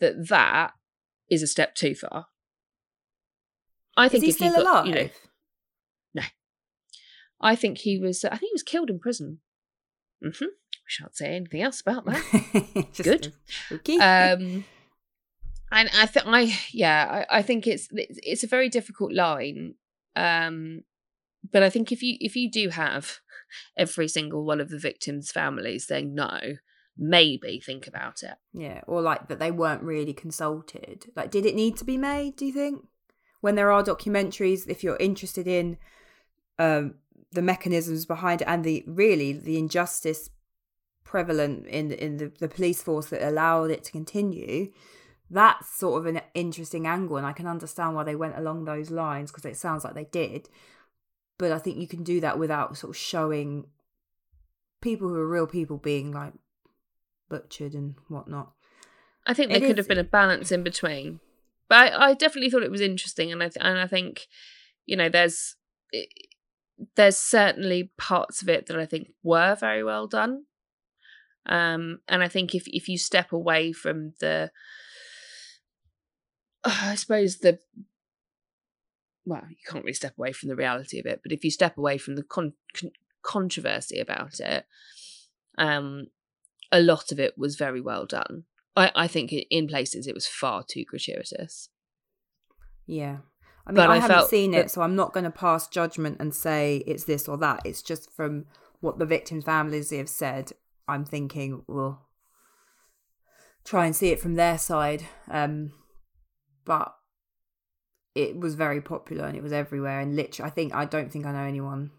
[0.00, 0.72] that that
[1.30, 2.28] is a step too far.
[3.94, 4.86] I Is think if you still got, alive?
[4.86, 5.08] you know,
[7.40, 8.24] I think he was.
[8.24, 9.40] I think he was killed in prison.
[10.22, 12.86] hmm We shan't say anything else about that.
[13.02, 13.32] Good.
[13.70, 13.96] Okay.
[13.96, 14.64] um,
[15.72, 19.74] and I think I, yeah, I, I think it's it's it's a very difficult line.
[20.16, 20.82] Um,
[21.50, 23.18] but I think if you if you do have
[23.76, 26.38] every single one of the victims' families saying no,
[26.96, 28.34] maybe think about it.
[28.52, 31.06] Yeah, or like that they weren't really consulted.
[31.14, 32.36] Like, did it need to be made?
[32.36, 32.84] Do you think?
[33.40, 35.78] When there are documentaries, if you're interested in
[36.58, 36.94] um,
[37.32, 40.30] the mechanisms behind it and the really the injustice
[41.04, 44.70] prevalent in in the, the police force that allowed it to continue,
[45.30, 48.90] that's sort of an interesting angle, and I can understand why they went along those
[48.90, 50.48] lines because it sounds like they did.
[51.38, 53.66] But I think you can do that without sort of showing
[54.80, 56.32] people who are real people being like
[57.28, 58.52] butchered and whatnot.
[59.26, 61.20] I think It there could is- have been a balance in between,
[61.68, 64.26] but I, I definitely thought it was interesting, and I th- and I think,
[64.86, 65.56] you know, there's
[65.92, 66.08] it,
[66.94, 70.44] there's certainly parts of it that I think were very well done,
[71.46, 74.50] um, and I think if if you step away from the,
[76.64, 77.58] I suppose the,
[79.24, 81.78] well, you can't really step away from the reality of it, but if you step
[81.78, 84.66] away from the con- con- controversy about it,
[85.56, 86.08] um,
[86.70, 88.44] a lot of it was very well done.
[88.76, 91.70] I, I think in places it was far too gratuitous.
[92.86, 93.18] Yeah.
[93.68, 95.68] I mean, But I, I haven't seen that- it, so I'm not going to pass
[95.68, 97.60] judgment and say it's this or that.
[97.64, 98.46] It's just from
[98.80, 100.52] what the victims' families have said.
[100.88, 102.06] I'm thinking, well,
[103.64, 105.04] try and see it from their side.
[105.30, 105.72] Um,
[106.64, 106.94] but
[108.14, 110.00] it was very popular and it was everywhere.
[110.00, 111.90] And literally, I think I don't think I know anyone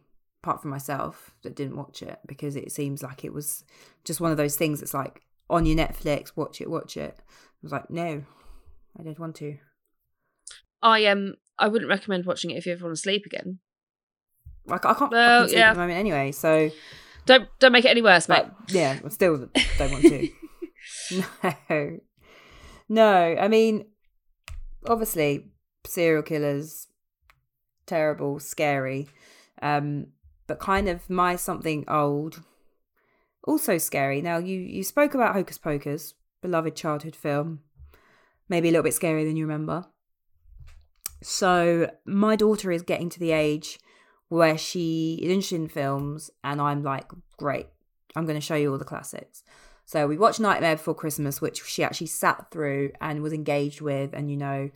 [0.41, 3.63] apart from myself that didn't watch it because it seems like it was
[4.05, 4.79] just one of those things.
[4.79, 7.15] that's like on your Netflix, watch it, watch it.
[7.19, 7.23] I
[7.61, 8.23] was like, no,
[8.99, 9.57] I don't want to.
[10.81, 13.59] I um I wouldn't recommend watching it if you ever want to sleep again.
[14.69, 15.69] I, I can't Well, sleep yeah.
[15.69, 16.31] at the moment anyway.
[16.31, 16.69] So,
[17.25, 18.45] Don't don't make it any worse, mate.
[18.47, 19.37] but yeah, I still
[19.77, 20.29] don't want to.
[21.69, 21.99] no,
[22.87, 23.35] no.
[23.39, 23.85] I mean,
[24.87, 25.45] obviously,
[25.85, 26.87] serial killers,
[27.85, 29.07] terrible, scary.
[29.61, 30.07] Um,
[30.47, 32.41] but kind of my something old,
[33.45, 34.21] also scary.
[34.21, 37.59] Now you you spoke about Hocus Pocus, beloved childhood film,
[38.47, 39.85] maybe a little bit scarier than you remember.
[41.21, 43.79] So my daughter is getting to the age
[44.29, 47.05] where she is interested in films, and I'm like,
[47.37, 47.67] great,
[48.15, 49.43] I'm going to show you all the classics.
[49.85, 54.13] So we watched Nightmare Before Christmas, which she actually sat through and was engaged with,
[54.13, 54.69] and you know,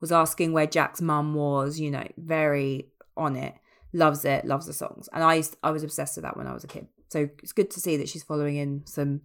[0.00, 1.80] was asking where Jack's mum was.
[1.80, 3.54] You know, very on it.
[3.94, 4.44] Loves it.
[4.44, 6.68] Loves the songs, and I used, I was obsessed with that when I was a
[6.68, 6.88] kid.
[7.08, 9.22] So it's good to see that she's following in some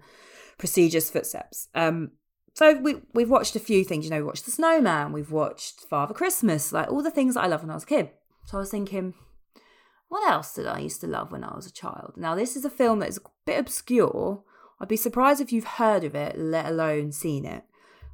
[0.58, 1.68] prestigious footsteps.
[1.76, 2.12] Um,
[2.54, 4.06] so we we've watched a few things.
[4.06, 5.12] You know, we watched The Snowman.
[5.12, 6.72] We've watched Father Christmas.
[6.72, 8.12] Like all the things that I loved when I was a kid.
[8.46, 9.14] So I was thinking,
[10.10, 12.14] what else did I used to love when I was a child?
[12.16, 14.44] Now, this is a film that is a bit obscure.
[14.80, 17.64] I'd be surprised if you've heard of it, let alone seen it.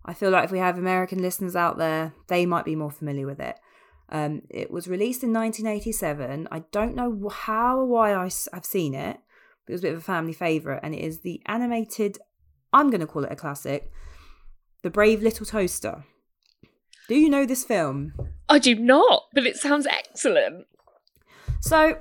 [0.06, 3.26] I feel like if we have American listeners out there, they might be more familiar
[3.26, 3.60] with it.
[4.08, 6.48] Um, it was released in 1987.
[6.52, 9.20] I don't know how or why I have seen it,
[9.66, 12.18] but it was a bit of a family favourite, and it is the animated,
[12.72, 13.92] I'm going to call it a classic,
[14.82, 16.06] The Brave Little Toaster.
[17.08, 18.14] Do you know this film?
[18.48, 20.68] I do not, but it sounds excellent.
[21.60, 21.98] So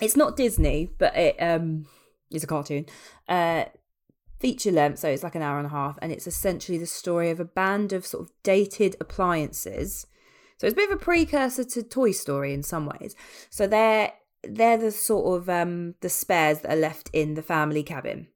[0.00, 1.86] it's not Disney, but it um
[2.30, 2.86] is a cartoon.
[3.28, 3.64] Uh
[4.40, 7.30] feature length, so it's like an hour and a half, and it's essentially the story
[7.30, 10.06] of a band of sort of dated appliances.
[10.58, 13.16] So it's a bit of a precursor to Toy Story in some ways.
[13.48, 14.12] So they're
[14.46, 18.28] they're the sort of um the spares that are left in the family cabin.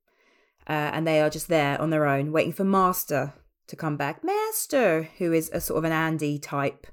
[0.68, 3.32] Uh, and they are just there on their own, waiting for Master
[3.68, 4.22] to come back.
[4.22, 6.86] Master, who is a sort of an Andy type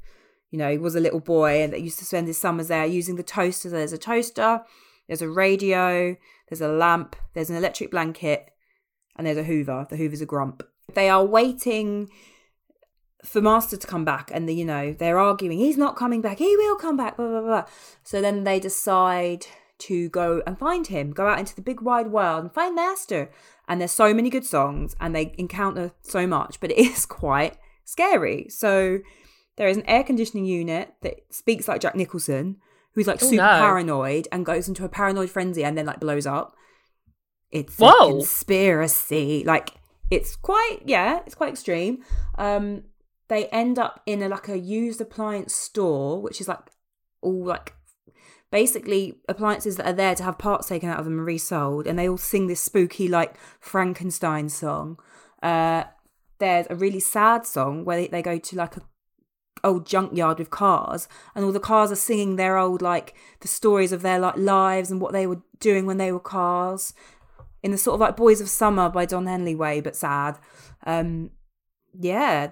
[0.56, 2.86] you know, he was a little boy and that used to spend his summers there
[2.86, 3.70] using the toaster.
[3.70, 4.62] There's a toaster,
[5.06, 6.16] there's a radio,
[6.48, 8.52] there's a lamp, there's an electric blanket,
[9.18, 9.86] and there's a Hoover.
[9.90, 10.64] The Hoover's a grump.
[10.94, 12.10] They are waiting
[13.26, 15.58] for Master to come back, and the, you know they're arguing.
[15.58, 16.38] He's not coming back.
[16.38, 17.18] He will come back.
[17.18, 17.66] Blah blah blah.
[18.04, 19.48] So then they decide
[19.80, 21.12] to go and find him.
[21.12, 23.30] Go out into the big wide world and find Master.
[23.68, 27.58] And there's so many good songs, and they encounter so much, but it is quite
[27.84, 28.48] scary.
[28.50, 29.00] So
[29.58, 32.58] there is an air conditioning unit that speaks like Jack Nicholson,
[32.94, 33.60] who's like Oh, super no.
[33.60, 36.56] paranoid and goes into a paranoid frenzy and then like blows up.
[37.52, 37.90] It's Whoa.
[37.90, 39.44] a conspiracy.
[39.46, 39.72] Like
[40.12, 42.04] it's quite yeah, it's quite extreme.
[42.38, 42.84] Um
[43.28, 46.60] they end up in a like a used appliance store, which is like
[47.22, 47.74] all like
[48.52, 51.98] basically appliances that are there to have parts taken out of them and resold, and
[51.98, 54.98] they all sing this spooky like Frankenstein song.
[55.42, 55.86] Uh
[56.38, 58.82] there's a really sad song where they, they go to like a
[59.64, 63.92] old junkyard with cars and all the cars are singing their old like the stories
[63.92, 66.94] of their like lives and what they were doing when they were cars
[67.64, 70.38] in the sort of like boys of summer by don henley way but sad
[70.86, 71.32] um
[72.00, 72.52] yeah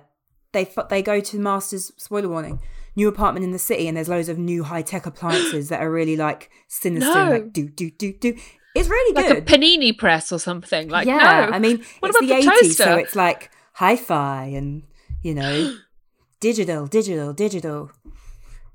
[0.53, 2.59] they they go to masters spoiler warning
[2.95, 6.15] new apartment in the city and there's loads of new high-tech appliances that are really
[6.15, 7.31] like sinister No.
[7.31, 8.35] like do do do do
[8.75, 10.89] it's really Like good like a panini press or something.
[10.89, 11.55] Like yeah, no.
[11.55, 14.83] I mean, What it's about the the 80s, so it's like hi-fi and
[15.21, 15.77] you know,
[16.39, 17.91] digital, digital, digital.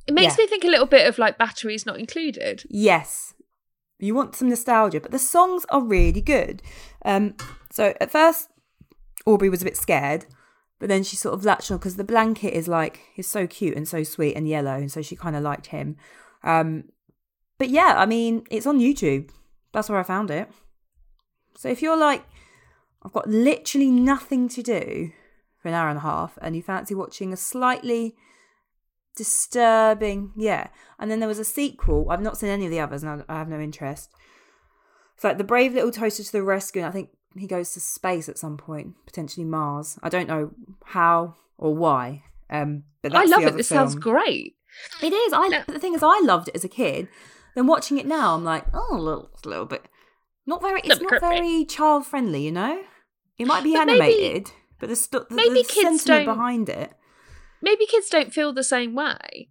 [0.06, 0.44] it makes yeah.
[0.44, 2.62] me think a little bit of like batteries not included.
[2.70, 3.34] Yes,
[3.98, 6.62] you want some nostalgia, but the songs are really good.
[7.04, 7.34] Um,
[7.72, 8.48] so at first,
[9.26, 10.26] Aubrey was a bit scared,
[10.79, 13.76] but then she sort of latched on because the blanket is like is so cute
[13.76, 15.97] and so sweet and yellow, and so she kind of liked him.
[16.43, 16.85] Um,
[17.59, 19.31] but yeah, I mean, it's on YouTube.
[19.72, 20.49] That's where I found it.
[21.57, 22.24] So if you're like,
[23.03, 25.11] I've got literally nothing to do
[25.61, 28.14] for an hour and a half, and you fancy watching a slightly
[29.16, 30.68] disturbing, yeah.
[30.99, 32.09] And then there was a sequel.
[32.11, 34.11] I've not seen any of the others, and I, have no interest.
[35.16, 36.83] It's like the brave little toaster to the rescue.
[36.83, 39.99] And I think he goes to space at some point, potentially Mars.
[40.03, 40.51] I don't know
[40.85, 42.24] how or why.
[42.51, 43.57] Um, but I love it.
[43.57, 44.57] This sounds great.
[45.03, 45.33] It is.
[45.33, 45.49] I.
[45.66, 47.09] But the thing is, I loved it as a kid.
[47.55, 49.87] Then watching it now, I'm like, oh, a little, a little bit.
[50.47, 50.81] Not very.
[50.81, 52.83] It's Little not very child friendly, you know.
[53.39, 56.35] It might be But maybe- animated, but the, st- the, maybe the kids sentiment don't-
[56.37, 56.93] behind it.
[57.61, 59.49] Maybe kids don't feel the same way.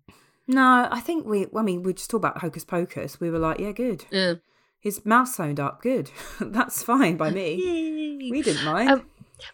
[0.48, 1.48] No, I think we.
[1.56, 3.20] I mean, we just talk about Hocus Pocus.
[3.20, 4.06] We were like, yeah, good.
[4.12, 4.36] Yeah.
[4.80, 6.12] His mouth sewn up, good.
[6.40, 8.30] That's fine by me.
[8.32, 8.90] We didn't mind.
[8.90, 9.06] Um,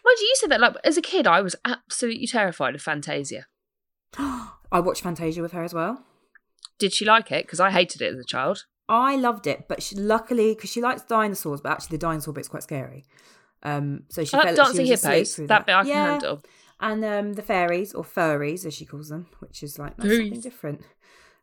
[0.04, 3.46] Mind you, you said that like as a kid, I was absolutely terrified of Fantasia.
[4.18, 6.04] I watched Fantasia with her as well.
[6.78, 7.46] Did she like it?
[7.46, 8.64] Because I hated it as a child.
[8.88, 12.48] I loved it, but she, luckily, because she likes dinosaurs, but actually the dinosaur bit's
[12.48, 13.04] quite scary.
[13.62, 15.34] Um, so she I fell, like dancing hippos.
[15.34, 16.10] through That bit I can yeah.
[16.10, 16.42] handle.
[16.80, 20.40] And um, the fairies or furries, as she calls them, which is like that's something
[20.40, 20.82] different.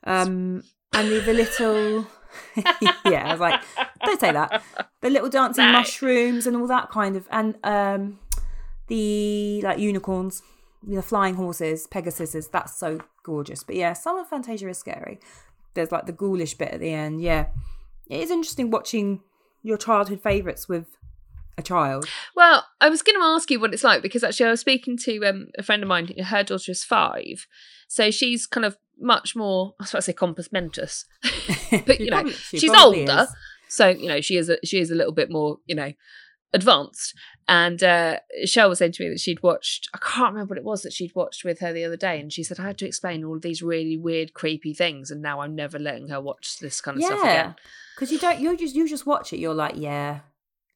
[0.04, 0.64] Um,
[0.94, 2.08] and the, the little,
[3.06, 3.62] yeah, I was like,
[4.06, 4.64] don't say that.
[5.02, 5.72] The little dancing No.
[5.74, 8.20] mushrooms and all that kind of, and um,
[8.88, 10.42] the like unicorns,
[10.84, 12.50] the flying horses, Pegasuses.
[12.52, 13.64] That's so gorgeous.
[13.64, 15.20] But yeah, some of Fantasia is scary.
[15.74, 17.22] There's like the ghoulish bit at the end.
[17.22, 17.48] Yeah,
[18.10, 19.22] it is interesting watching
[19.64, 20.98] your childhood favourites with
[21.58, 22.06] a child.
[22.36, 24.98] Well, I was going to ask you what it's like because actually I was speaking
[25.00, 26.10] to um, a friend of mine.
[26.26, 27.46] Her daughter is five,
[27.88, 29.74] so she's kind of much more.
[29.80, 31.06] I was about to say compos mentis,
[31.86, 33.36] but you know Probably- she she's older, is.
[33.68, 35.92] so you know she is a, she is a little bit more you know
[36.54, 37.14] advanced.
[37.48, 39.90] And uh, Shell was saying to me that she'd watched.
[39.94, 42.32] I can't remember what it was that she'd watched with her the other day, and
[42.32, 45.42] she said I had to explain all of these really weird, creepy things, and now
[45.42, 47.56] I'm never letting her watch this kind of stuff again.
[47.96, 48.40] because you don't.
[48.40, 49.40] You just you just watch it.
[49.40, 50.20] You're like, yeah,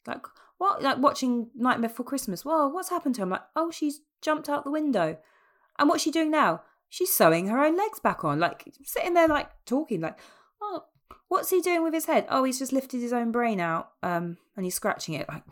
[0.05, 0.25] like
[0.57, 0.81] what?
[0.81, 2.43] Like watching Nightmare Before Christmas.
[2.43, 3.25] Whoa, what's happened to her?
[3.25, 5.17] I'm like, oh, she's jumped out the window,
[5.79, 6.63] and what's she doing now?
[6.95, 8.39] She's sewing her own legs back on.
[8.39, 10.17] Like sitting there, like talking, like,
[10.61, 10.85] oh,
[11.27, 12.25] what's he doing with his head?
[12.29, 15.27] Oh, he's just lifted his own brain out, um, and he's scratching it.
[15.27, 15.43] Like,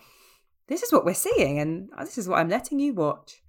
[0.70, 3.42] this is what we're seeing, and this is what I'm letting you watch.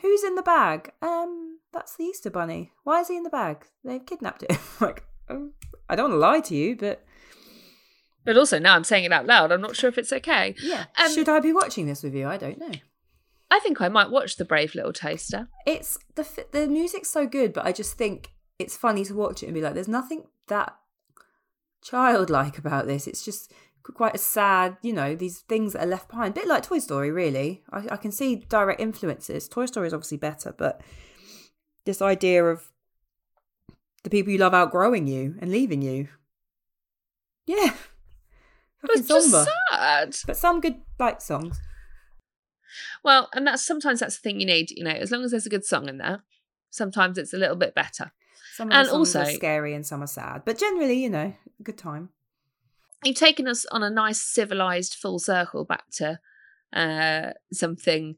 [0.00, 0.90] Who's in the bag?
[1.02, 2.72] Um, that's the Easter Bunny.
[2.82, 3.66] Why is he in the bag?
[3.84, 4.56] They've kidnapped it.
[4.80, 5.50] like, oh,
[5.86, 7.04] I don't want to lie to you, but
[8.24, 9.52] But also now I'm saying it out loud.
[9.52, 10.54] I'm not sure if it's okay.
[10.62, 10.86] yeah.
[10.98, 12.26] Um, Should I be watching this with you?
[12.26, 12.72] I don't know.
[13.50, 15.48] I think I might watch the Brave Little Toaster.
[15.66, 19.46] It's the the music's so good, but I just think it's funny to watch it
[19.46, 20.76] and be like, there's nothing that
[21.82, 23.06] childlike about this.
[23.06, 26.36] It's just quite a sad, you know, these things that are left behind.
[26.36, 27.62] A bit like Toy Story, really.
[27.70, 29.48] I, I can see direct influences.
[29.48, 30.82] Toy Story is obviously better, but
[31.84, 32.70] this idea of
[34.04, 36.08] the people you love outgrowing you and leaving you.
[37.46, 37.74] Yeah.
[38.90, 39.30] It's just
[39.70, 40.16] sad.
[40.26, 41.60] But some good like songs.
[43.04, 44.70] Well, and that's sometimes that's the thing you need.
[44.70, 46.22] You know, as long as there's a good song in there,
[46.70, 48.12] sometimes it's a little bit better.
[48.54, 50.42] Some And the songs are also- scary and some are sad.
[50.44, 52.10] But generally, you know, good time.
[53.04, 56.18] You've taken us on a nice civilized full circle back to
[56.72, 58.16] uh, something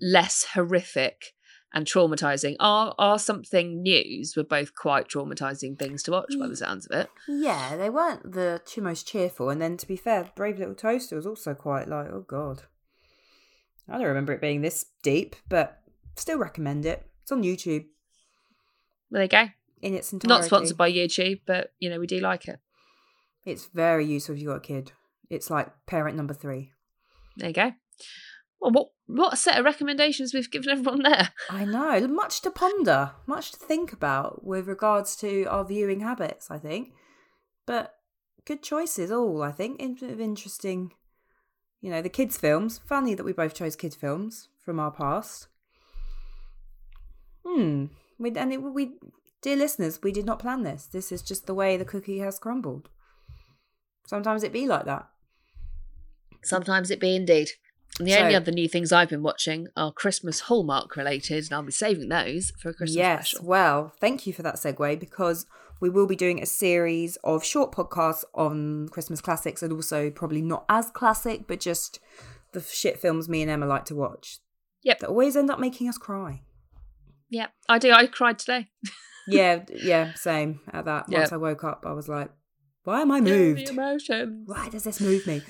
[0.00, 1.34] less horrific
[1.74, 2.54] and traumatizing.
[2.60, 6.96] Are are something news were both quite traumatizing things to watch by the sounds of
[6.96, 7.10] it.
[7.26, 9.50] Yeah, they weren't the two most cheerful.
[9.50, 12.64] And then to be fair, Brave Little Toaster was also quite like, oh god.
[13.88, 15.80] I don't remember it being this deep, but
[16.16, 17.06] still recommend it.
[17.22, 17.86] It's on YouTube
[19.10, 19.46] There you go.
[19.80, 20.28] in its entirety.
[20.28, 22.58] Not sponsored by YouTube, but you know we do like it.
[23.44, 24.92] It's very useful if you've got a kid.
[25.30, 26.72] It's like parent number three.
[27.36, 27.72] There you go.
[28.60, 31.30] Well, what what a set of recommendations we've given everyone there.
[31.50, 36.50] I know, much to ponder, much to think about with regards to our viewing habits,
[36.50, 36.92] I think.
[37.66, 37.94] But
[38.44, 39.80] good choices, all, I think.
[39.80, 40.92] In- of interesting,
[41.82, 42.80] you know, the kids' films.
[42.86, 45.48] Funny that we both chose kids' films from our past.
[47.44, 47.86] Hmm.
[48.18, 48.92] We, and it, we,
[49.42, 50.86] dear listeners, we did not plan this.
[50.86, 52.88] This is just the way the cookie has crumbled.
[54.06, 55.08] Sometimes it be like that.
[56.44, 57.50] Sometimes it be indeed.
[57.98, 61.52] And the So- only other new things I've been watching are Christmas Hallmark related, and
[61.52, 63.46] I'll be saving those for a Christmas yes, special.
[63.46, 65.46] well, thank you for that segue because
[65.82, 70.40] we will be doing a series of short podcasts on Christmas classics and also probably
[70.40, 71.98] not as classic, but just
[72.52, 74.38] the shit films me and Emma like to watch.
[74.84, 75.00] Yep.
[75.00, 76.42] That always end up making us cry.
[77.28, 77.90] Yeah, I do.
[77.90, 78.70] I cried today.
[79.28, 81.08] Yeah, yeah, same at that.
[81.08, 81.30] Once.
[81.32, 82.28] I woke up, I was like,
[82.82, 83.68] why am I moved?
[83.68, 84.48] emotions.
[84.48, 85.42] Why does this move me?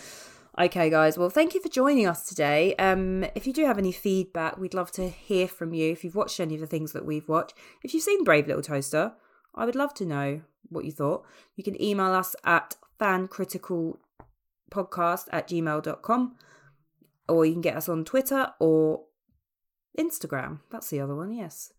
[0.61, 1.17] Okay, guys.
[1.17, 2.75] Well, thank you for joining us today.
[2.75, 5.91] Um, if you do have any feedback, we'd love to hear from you.
[5.91, 8.61] If you've watched any of the things that we've watched, if you've seen Brave Little
[8.61, 9.15] Toaster,
[9.55, 11.25] I would love to know what you thought.
[11.57, 13.99] You can email us at fancriticalpodcast
[15.33, 16.37] at gmail.com
[17.29, 19.05] or you can get us on Twitter or
[19.99, 20.61] Instagram.
[20.71, 21.73] That's the other one, yes.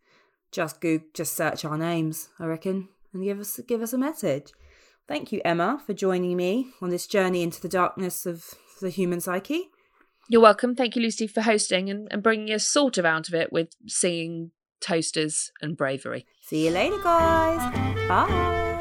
[0.52, 4.52] Just go, just search our names, I reckon, and give us give us a message.
[5.08, 9.20] Thank you, Emma, for joining me on this journey into the darkness of the human
[9.20, 9.70] psyche.
[10.30, 10.76] You're welcome.
[10.76, 13.70] Thank you, Lucy, for hosting and, and bringing us sort of out of it with
[13.88, 14.52] singing
[14.84, 16.26] toasters and bravery.
[16.42, 17.62] See you later, guys.
[18.08, 18.73] Bye.